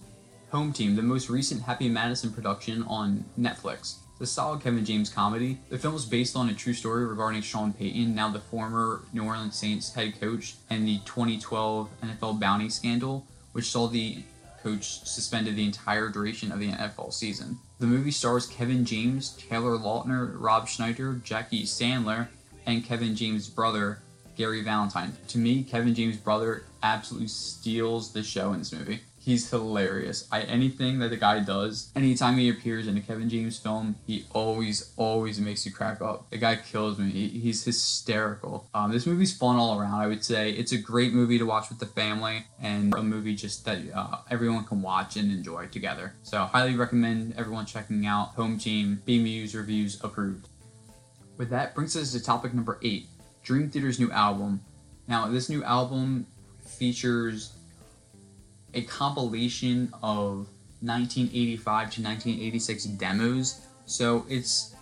Home 0.52 0.72
Team, 0.72 0.96
the 0.96 1.02
most 1.02 1.30
recent 1.30 1.62
Happy 1.64 1.90
Madison 1.90 2.32
production 2.32 2.84
on 2.84 3.26
Netflix. 3.38 3.98
The 4.18 4.26
solid 4.26 4.62
Kevin 4.62 4.86
James 4.86 5.10
comedy. 5.10 5.60
The 5.70 5.78
film 5.78 5.94
is 5.94 6.06
based 6.06 6.36
on 6.36 6.50
a 6.50 6.54
true 6.54 6.74
story 6.74 7.06
regarding 7.06 7.42
Sean 7.42 7.74
Payton, 7.74 8.16
now 8.16 8.30
the 8.30 8.40
former 8.40 9.02
New 9.14 9.26
Orleans 9.26 9.56
Saints 9.56 9.94
head 9.94 10.20
coach, 10.20 10.56
and 10.70 10.88
the 10.88 11.00
2012 11.06 11.90
NFL 12.02 12.40
bounty 12.40 12.70
scandal, 12.70 13.28
which 13.52 13.70
saw 13.70 13.88
the 13.88 14.24
coach 14.64 15.06
suspended 15.06 15.56
the 15.56 15.66
entire 15.66 16.10
duration 16.10 16.52
of 16.52 16.60
the 16.60 16.72
NFL 16.72 17.14
season. 17.14 17.60
The 17.80 17.86
movie 17.86 18.12
stars 18.12 18.48
Kevin 18.48 18.86
James, 18.86 19.38
Taylor 19.50 19.78
Lautner, 19.78 20.34
Rob 20.36 20.68
Schneider, 20.68 21.22
Jackie 21.24 21.64
Sandler, 21.64 22.28
and 22.66 22.84
Kevin 22.84 23.16
James' 23.16 23.48
brother, 23.48 24.00
Gary 24.36 24.64
Valentine. 24.64 25.16
To 25.28 25.38
me, 25.38 25.64
Kevin 25.64 25.94
James' 25.94 26.18
brother 26.18 26.64
absolutely 26.84 27.28
steals 27.28 28.14
the 28.14 28.24
show 28.24 28.54
in 28.54 28.60
this 28.60 28.72
movie. 28.72 29.02
He's 29.20 29.50
hilarious. 29.50 30.26
I 30.32 30.44
anything 30.44 31.00
that 31.00 31.10
the 31.10 31.18
guy 31.18 31.42
does, 31.42 31.92
anytime 31.98 32.38
he 32.38 32.48
appears 32.48 32.88
in 32.88 32.96
a 32.96 33.02
Kevin 33.02 33.28
James 33.28 33.60
film, 33.60 33.98
he 34.08 34.24
always, 34.32 34.94
always 34.96 35.38
makes 35.38 35.66
you 35.66 35.72
crack 35.74 36.02
up. 36.02 36.30
The 36.30 36.38
guy 36.38 36.56
kills 36.56 36.98
me. 36.98 37.10
He, 37.10 37.28
he's 37.28 37.66
hysterical. 37.66 38.70
Um, 38.74 38.94
this 38.94 39.06
movie's 39.06 39.36
fun 39.38 39.58
all 39.58 39.78
around. 39.78 40.00
I 40.00 40.08
would 40.08 40.24
say 40.24 40.52
it's 40.52 40.72
a 40.72 40.78
great 40.78 41.12
movie 41.12 41.38
to 41.40 41.46
watch 41.46 41.68
with 41.68 41.80
the 41.80 41.88
family 41.88 42.46
and 42.62 42.94
a 42.94 43.04
movie 43.04 43.36
just 43.36 43.66
that 43.66 43.80
uh, 43.94 44.20
everyone 44.32 44.64
can 44.64 44.82
watch 44.82 45.18
and 45.18 45.30
enjoy 45.30 45.68
together. 45.68 46.14
So 46.24 46.46
highly 46.46 46.76
recommend 46.78 47.34
everyone 47.38 47.66
checking 47.66 48.06
out 48.06 48.30
Home 48.36 48.58
Team. 48.58 49.02
BMuz 49.06 49.54
reviews 49.56 50.02
approved. 50.06 50.48
With 51.36 51.50
that 51.50 51.76
brings 51.76 51.98
us 51.98 52.14
to 52.14 52.24
topic 52.24 52.54
number 52.54 52.80
eight: 52.82 53.08
Dream 53.44 53.70
Theater's 53.70 54.00
new 54.00 54.10
album. 54.12 54.62
Now, 55.10 55.28
this 55.28 55.50
new 55.50 55.64
album 55.64 56.28
features 56.78 57.54
a 58.74 58.82
compilation 58.84 59.94
of 60.04 60.48
1985 60.82 61.66
to 61.66 62.02
1986 62.04 62.84
demos. 62.86 63.62
So 63.86 64.26
it's 64.30 64.76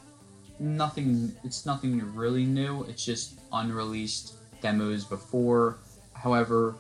nothing 0.60 1.36
it's 1.44 1.66
nothing 1.66 2.16
really 2.16 2.46
new. 2.46 2.84
It's 2.84 3.06
just 3.06 3.40
unreleased 3.52 4.34
demos 4.62 5.06
before. 5.06 5.78
However, 6.14 6.76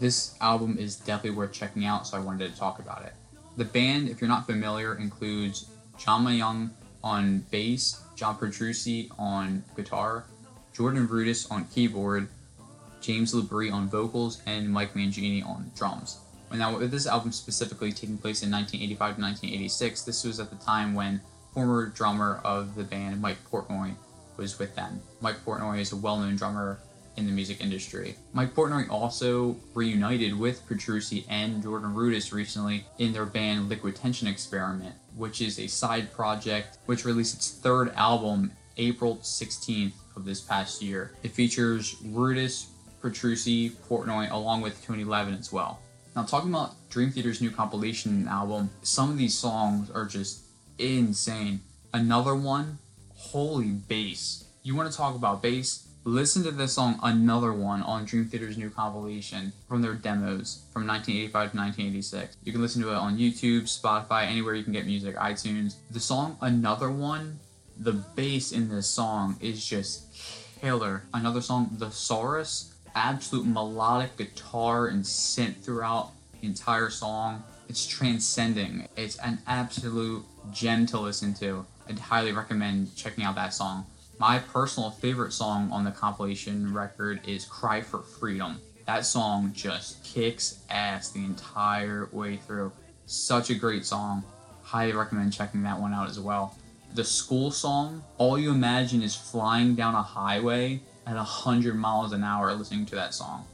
this 0.00 0.36
album 0.40 0.76
is 0.78 0.96
definitely 0.96 1.36
worth 1.36 1.52
checking 1.52 1.84
out, 1.84 2.06
so 2.06 2.16
I 2.16 2.20
wanted 2.20 2.52
to 2.52 2.58
talk 2.58 2.78
about 2.78 3.04
it. 3.04 3.12
The 3.56 3.64
band, 3.64 4.08
if 4.08 4.20
you're 4.20 4.28
not 4.28 4.46
familiar, 4.46 4.94
includes 4.96 5.66
John 5.98 6.24
Myung 6.24 6.70
on 7.02 7.40
bass, 7.50 8.02
John 8.16 8.36
Petrucci 8.36 9.10
on 9.18 9.62
guitar, 9.76 10.24
Jordan 10.72 11.06
Rudess 11.06 11.50
on 11.50 11.66
keyboard, 11.66 12.28
James 13.04 13.34
LaBrie 13.34 13.72
on 13.72 13.88
vocals, 13.88 14.40
and 14.46 14.68
Mike 14.68 14.94
Mangini 14.94 15.46
on 15.46 15.70
drums. 15.76 16.20
Now, 16.52 16.78
with 16.78 16.90
this 16.90 17.06
album 17.06 17.32
specifically 17.32 17.92
taking 17.92 18.16
place 18.16 18.42
in 18.42 18.50
1985 18.50 19.16
to 19.16 19.22
1986, 19.22 20.02
this 20.02 20.24
was 20.24 20.40
at 20.40 20.50
the 20.50 20.56
time 20.56 20.94
when 20.94 21.20
former 21.52 21.86
drummer 21.86 22.40
of 22.44 22.74
the 22.74 22.84
band, 22.84 23.20
Mike 23.20 23.38
Portnoy, 23.50 23.94
was 24.36 24.58
with 24.58 24.74
them. 24.74 25.00
Mike 25.20 25.44
Portnoy 25.44 25.80
is 25.80 25.92
a 25.92 25.96
well 25.96 26.16
known 26.16 26.36
drummer 26.36 26.80
in 27.16 27.26
the 27.26 27.32
music 27.32 27.60
industry. 27.60 28.16
Mike 28.32 28.54
Portnoy 28.54 28.88
also 28.90 29.56
reunited 29.74 30.36
with 30.36 30.66
Petrucci 30.66 31.24
and 31.28 31.62
Jordan 31.62 31.94
Rudess 31.94 32.32
recently 32.32 32.84
in 32.98 33.12
their 33.12 33.26
band 33.26 33.68
Liquid 33.68 33.96
Tension 33.96 34.26
Experiment, 34.26 34.94
which 35.14 35.40
is 35.40 35.58
a 35.58 35.66
side 35.66 36.12
project 36.12 36.78
which 36.86 37.04
released 37.04 37.36
its 37.36 37.52
third 37.52 37.92
album 37.94 38.52
April 38.76 39.16
16th 39.18 39.92
of 40.16 40.24
this 40.24 40.40
past 40.40 40.82
year. 40.82 41.12
It 41.22 41.32
features 41.32 41.96
Rudess, 42.04 42.66
Petrucci, 43.04 43.68
Portnoy, 43.68 44.30
along 44.30 44.62
with 44.62 44.82
Tony 44.82 45.04
Levin 45.04 45.34
as 45.34 45.52
well. 45.52 45.78
Now, 46.16 46.22
talking 46.22 46.48
about 46.48 46.72
Dream 46.88 47.10
Theater's 47.10 47.42
new 47.42 47.50
compilation 47.50 48.26
album, 48.26 48.70
some 48.82 49.10
of 49.10 49.18
these 49.18 49.36
songs 49.36 49.90
are 49.90 50.06
just 50.06 50.40
insane. 50.78 51.60
Another 51.92 52.34
one, 52.34 52.78
holy 53.14 53.68
bass. 53.68 54.44
You 54.62 54.74
want 54.74 54.90
to 54.90 54.96
talk 54.96 55.14
about 55.14 55.42
bass? 55.42 55.86
Listen 56.04 56.42
to 56.44 56.50
this 56.50 56.72
song, 56.72 56.98
another 57.02 57.52
one, 57.52 57.82
on 57.82 58.06
Dream 58.06 58.24
Theater's 58.24 58.56
new 58.56 58.70
compilation 58.70 59.52
from 59.68 59.82
their 59.82 59.94
demos 59.94 60.62
from 60.72 60.86
1985 60.86 61.32
to 61.52 61.56
1986. 61.58 62.36
You 62.42 62.52
can 62.52 62.62
listen 62.62 62.80
to 62.82 62.90
it 62.90 62.94
on 62.94 63.18
YouTube, 63.18 63.62
Spotify, 63.64 64.26
anywhere 64.26 64.54
you 64.54 64.64
can 64.64 64.72
get 64.72 64.86
music, 64.86 65.16
iTunes. 65.16 65.74
The 65.90 66.00
song 66.00 66.38
Another 66.40 66.90
One, 66.90 67.38
the 67.76 67.92
bass 67.92 68.52
in 68.52 68.70
this 68.70 68.86
song 68.86 69.36
is 69.40 69.64
just 69.64 70.06
killer. 70.60 71.02
Another 71.12 71.42
song, 71.42 71.70
The 71.78 71.86
Saurus, 71.86 72.73
absolute 72.94 73.46
melodic 73.46 74.16
guitar 74.16 74.86
and 74.86 75.04
synth 75.04 75.56
throughout 75.56 76.10
the 76.40 76.46
entire 76.46 76.90
song. 76.90 77.42
It's 77.68 77.86
transcending. 77.86 78.88
It's 78.96 79.16
an 79.18 79.38
absolute 79.46 80.24
gem 80.52 80.86
to 80.86 81.00
listen 81.00 81.34
to. 81.34 81.66
I'd 81.88 81.98
highly 81.98 82.32
recommend 82.32 82.94
checking 82.96 83.24
out 83.24 83.34
that 83.34 83.54
song. 83.54 83.86
My 84.18 84.38
personal 84.38 84.90
favorite 84.90 85.32
song 85.32 85.70
on 85.72 85.84
the 85.84 85.90
compilation 85.90 86.72
record 86.72 87.20
is 87.26 87.44
Cry 87.44 87.80
for 87.80 87.98
Freedom. 87.98 88.60
That 88.86 89.06
song 89.06 89.52
just 89.54 90.04
kicks 90.04 90.60
ass 90.70 91.10
the 91.10 91.24
entire 91.24 92.08
way 92.12 92.36
through. 92.36 92.72
Such 93.06 93.50
a 93.50 93.54
great 93.54 93.84
song. 93.84 94.22
Highly 94.62 94.92
recommend 94.92 95.32
checking 95.32 95.62
that 95.64 95.80
one 95.80 95.92
out 95.92 96.08
as 96.08 96.20
well. 96.20 96.56
The 96.94 97.04
school 97.04 97.50
song, 97.50 98.04
all 98.18 98.38
you 98.38 98.50
imagine 98.52 99.02
is 99.02 99.16
flying 99.16 99.74
down 99.74 99.94
a 99.94 100.02
highway 100.02 100.80
at 101.06 101.16
100 101.16 101.74
miles 101.74 102.12
an 102.12 102.24
hour 102.24 102.52
listening 102.54 102.86
to 102.86 102.94
that 102.94 103.14
song. 103.14 103.44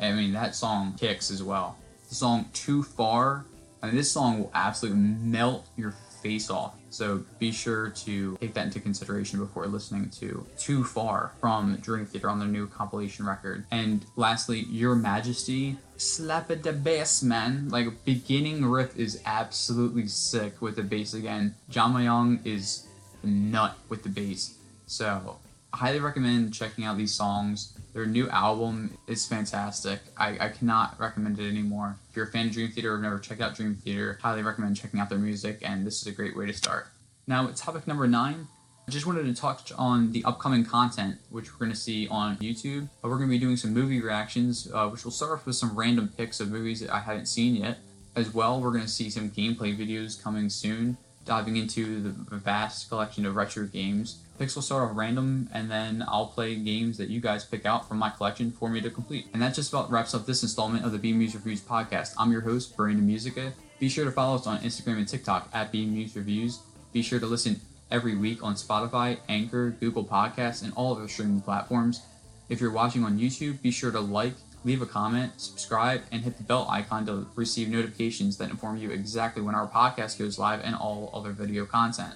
I 0.00 0.12
mean, 0.12 0.32
that 0.32 0.54
song 0.54 0.94
kicks 0.98 1.30
as 1.30 1.42
well. 1.42 1.76
The 2.08 2.14
song 2.14 2.48
Too 2.52 2.82
Far, 2.82 3.44
I 3.82 3.86
mean, 3.86 3.96
this 3.96 4.10
song 4.10 4.40
will 4.40 4.50
absolutely 4.54 5.00
melt 5.00 5.66
your 5.76 5.94
face 6.22 6.50
off. 6.50 6.74
So 6.90 7.24
be 7.38 7.52
sure 7.52 7.90
to 7.90 8.36
take 8.38 8.54
that 8.54 8.66
into 8.66 8.80
consideration 8.80 9.38
before 9.38 9.66
listening 9.66 10.10
to 10.20 10.46
Too 10.58 10.84
Far 10.84 11.32
from 11.40 11.76
Dream 11.76 12.06
Theater 12.06 12.30
on 12.30 12.38
their 12.38 12.48
new 12.48 12.66
compilation 12.66 13.26
record. 13.26 13.64
And 13.70 14.04
lastly, 14.16 14.60
Your 14.70 14.94
Majesty, 14.94 15.76
slap 15.96 16.50
it 16.50 16.62
the 16.62 16.72
bass, 16.72 17.22
man. 17.22 17.68
Like 17.68 18.04
beginning 18.04 18.64
riff 18.64 18.96
is 18.96 19.20
absolutely 19.26 20.06
sick 20.06 20.60
with 20.62 20.76
the 20.76 20.82
bass 20.82 21.12
again. 21.14 21.54
John 21.68 21.92
Myung 21.94 22.44
is 22.46 22.86
nut 23.22 23.76
with 23.88 24.02
the 24.02 24.08
bass. 24.08 24.54
So 24.86 25.38
highly 25.72 26.00
recommend 26.00 26.54
checking 26.54 26.84
out 26.84 26.96
these 26.96 27.14
songs. 27.14 27.76
Their 27.92 28.06
new 28.06 28.28
album 28.28 28.96
is 29.06 29.26
fantastic. 29.26 30.00
I, 30.16 30.36
I 30.38 30.48
cannot 30.48 30.98
recommend 30.98 31.38
it 31.38 31.48
anymore. 31.48 31.96
If 32.10 32.16
you're 32.16 32.26
a 32.26 32.30
fan 32.30 32.46
of 32.46 32.52
Dream 32.52 32.70
Theater 32.70 32.92
or 32.92 32.96
have 32.96 33.02
never 33.02 33.18
checked 33.18 33.40
out 33.40 33.54
Dream 33.54 33.74
Theater, 33.74 34.18
highly 34.22 34.42
recommend 34.42 34.76
checking 34.76 35.00
out 35.00 35.08
their 35.08 35.18
music, 35.18 35.58
and 35.62 35.86
this 35.86 36.00
is 36.00 36.06
a 36.06 36.12
great 36.12 36.36
way 36.36 36.46
to 36.46 36.52
start. 36.52 36.88
Now, 37.26 37.48
topic 37.48 37.86
number 37.86 38.06
nine. 38.06 38.48
I 38.86 38.90
just 38.90 39.04
wanted 39.04 39.24
to 39.24 39.34
touch 39.34 39.70
on 39.76 40.12
the 40.12 40.24
upcoming 40.24 40.64
content, 40.64 41.18
which 41.28 41.52
we're 41.52 41.58
going 41.58 41.72
to 41.72 41.76
see 41.76 42.08
on 42.08 42.38
YouTube. 42.38 42.88
We're 43.02 43.16
going 43.16 43.28
to 43.28 43.34
be 43.34 43.38
doing 43.38 43.58
some 43.58 43.74
movie 43.74 44.00
reactions, 44.00 44.66
uh, 44.72 44.88
which 44.88 45.04
will 45.04 45.12
start 45.12 45.32
off 45.32 45.44
with 45.44 45.56
some 45.56 45.76
random 45.76 46.10
picks 46.16 46.40
of 46.40 46.50
movies 46.50 46.80
that 46.80 46.90
I 46.90 47.00
haven't 47.00 47.26
seen 47.26 47.56
yet. 47.56 47.80
As 48.16 48.32
well, 48.32 48.60
we're 48.60 48.70
going 48.70 48.84
to 48.84 48.88
see 48.88 49.10
some 49.10 49.30
gameplay 49.30 49.76
videos 49.76 50.22
coming 50.22 50.48
soon, 50.48 50.96
diving 51.26 51.58
into 51.58 52.00
the 52.02 52.36
vast 52.36 52.88
collection 52.88 53.26
of 53.26 53.36
retro 53.36 53.66
games 53.66 54.22
Picks 54.38 54.54
will 54.54 54.62
start 54.62 54.88
off 54.88 54.96
random, 54.96 55.48
and 55.52 55.68
then 55.68 56.04
I'll 56.06 56.28
play 56.28 56.54
games 56.54 56.96
that 56.98 57.08
you 57.08 57.20
guys 57.20 57.44
pick 57.44 57.66
out 57.66 57.88
from 57.88 57.98
my 57.98 58.08
collection 58.08 58.52
for 58.52 58.68
me 58.68 58.80
to 58.80 58.88
complete. 58.88 59.26
And 59.32 59.42
that 59.42 59.52
just 59.52 59.72
about 59.72 59.90
wraps 59.90 60.14
up 60.14 60.26
this 60.26 60.44
installment 60.44 60.84
of 60.84 60.92
the 60.92 60.98
BMuz 60.98 61.34
Reviews 61.34 61.60
podcast. 61.60 62.14
I'm 62.16 62.30
your 62.30 62.42
host, 62.42 62.76
Brandon 62.76 63.04
Musica. 63.04 63.52
Be 63.80 63.88
sure 63.88 64.04
to 64.04 64.12
follow 64.12 64.36
us 64.36 64.46
on 64.46 64.60
Instagram 64.60 64.98
and 64.98 65.08
TikTok 65.08 65.48
at 65.52 65.72
BMuz 65.72 66.14
Reviews. 66.14 66.60
Be 66.92 67.02
sure 67.02 67.18
to 67.18 67.26
listen 67.26 67.60
every 67.90 68.16
week 68.16 68.44
on 68.44 68.54
Spotify, 68.54 69.18
Anchor, 69.28 69.70
Google 69.70 70.04
Podcasts, 70.04 70.62
and 70.62 70.72
all 70.74 70.92
of 70.92 70.98
our 70.98 71.08
streaming 71.08 71.40
platforms. 71.40 72.02
If 72.48 72.60
you're 72.60 72.70
watching 72.70 73.02
on 73.02 73.18
YouTube, 73.18 73.60
be 73.60 73.72
sure 73.72 73.90
to 73.90 73.98
like, 73.98 74.34
leave 74.64 74.82
a 74.82 74.86
comment, 74.86 75.32
subscribe, 75.40 76.02
and 76.12 76.22
hit 76.22 76.36
the 76.36 76.44
bell 76.44 76.68
icon 76.70 77.06
to 77.06 77.26
receive 77.34 77.68
notifications 77.70 78.36
that 78.36 78.50
inform 78.50 78.76
you 78.76 78.92
exactly 78.92 79.42
when 79.42 79.56
our 79.56 79.66
podcast 79.66 80.16
goes 80.16 80.38
live 80.38 80.60
and 80.62 80.76
all 80.76 81.10
other 81.12 81.32
video 81.32 81.66
content. 81.66 82.14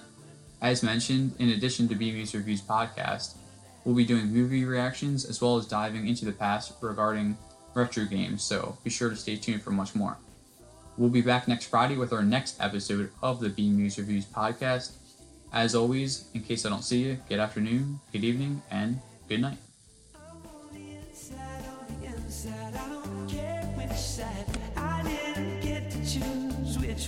As 0.63 0.81
mentioned, 0.81 1.33
in 1.39 1.49
addition 1.49 1.89
to 1.89 1.95
BMuz 1.95 2.33
Reviews 2.33 2.61
podcast, 2.61 3.35
we'll 3.83 3.95
be 3.95 4.05
doing 4.05 4.27
movie 4.27 4.63
reactions 4.63 5.25
as 5.25 5.41
well 5.41 5.57
as 5.57 5.65
diving 5.65 6.07
into 6.07 6.23
the 6.23 6.31
past 6.31 6.71
regarding 6.79 7.37
retro 7.73 8.05
games, 8.05 8.43
so 8.43 8.77
be 8.81 8.89
sure 8.89 9.09
to 9.09 9.15
stay 9.17 9.35
tuned 9.35 9.61
for 9.61 9.71
much 9.71 9.93
more. 9.93 10.17
We'll 10.97 11.09
be 11.09 11.19
back 11.19 11.49
next 11.49 11.65
Friday 11.65 11.97
with 11.97 12.13
our 12.13 12.23
next 12.23 12.61
episode 12.61 13.11
of 13.21 13.41
the 13.41 13.49
BMuz 13.49 13.97
Reviews 13.97 14.25
podcast. 14.25 14.93
As 15.51 15.75
always, 15.75 16.29
in 16.33 16.41
case 16.41 16.65
I 16.65 16.69
don't 16.69 16.81
see 16.81 17.03
you, 17.03 17.17
good 17.27 17.39
afternoon, 17.39 17.99
good 18.13 18.23
evening, 18.23 18.61
and 18.71 19.01
good 19.27 19.41
night. 19.41 19.57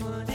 one 0.01 0.34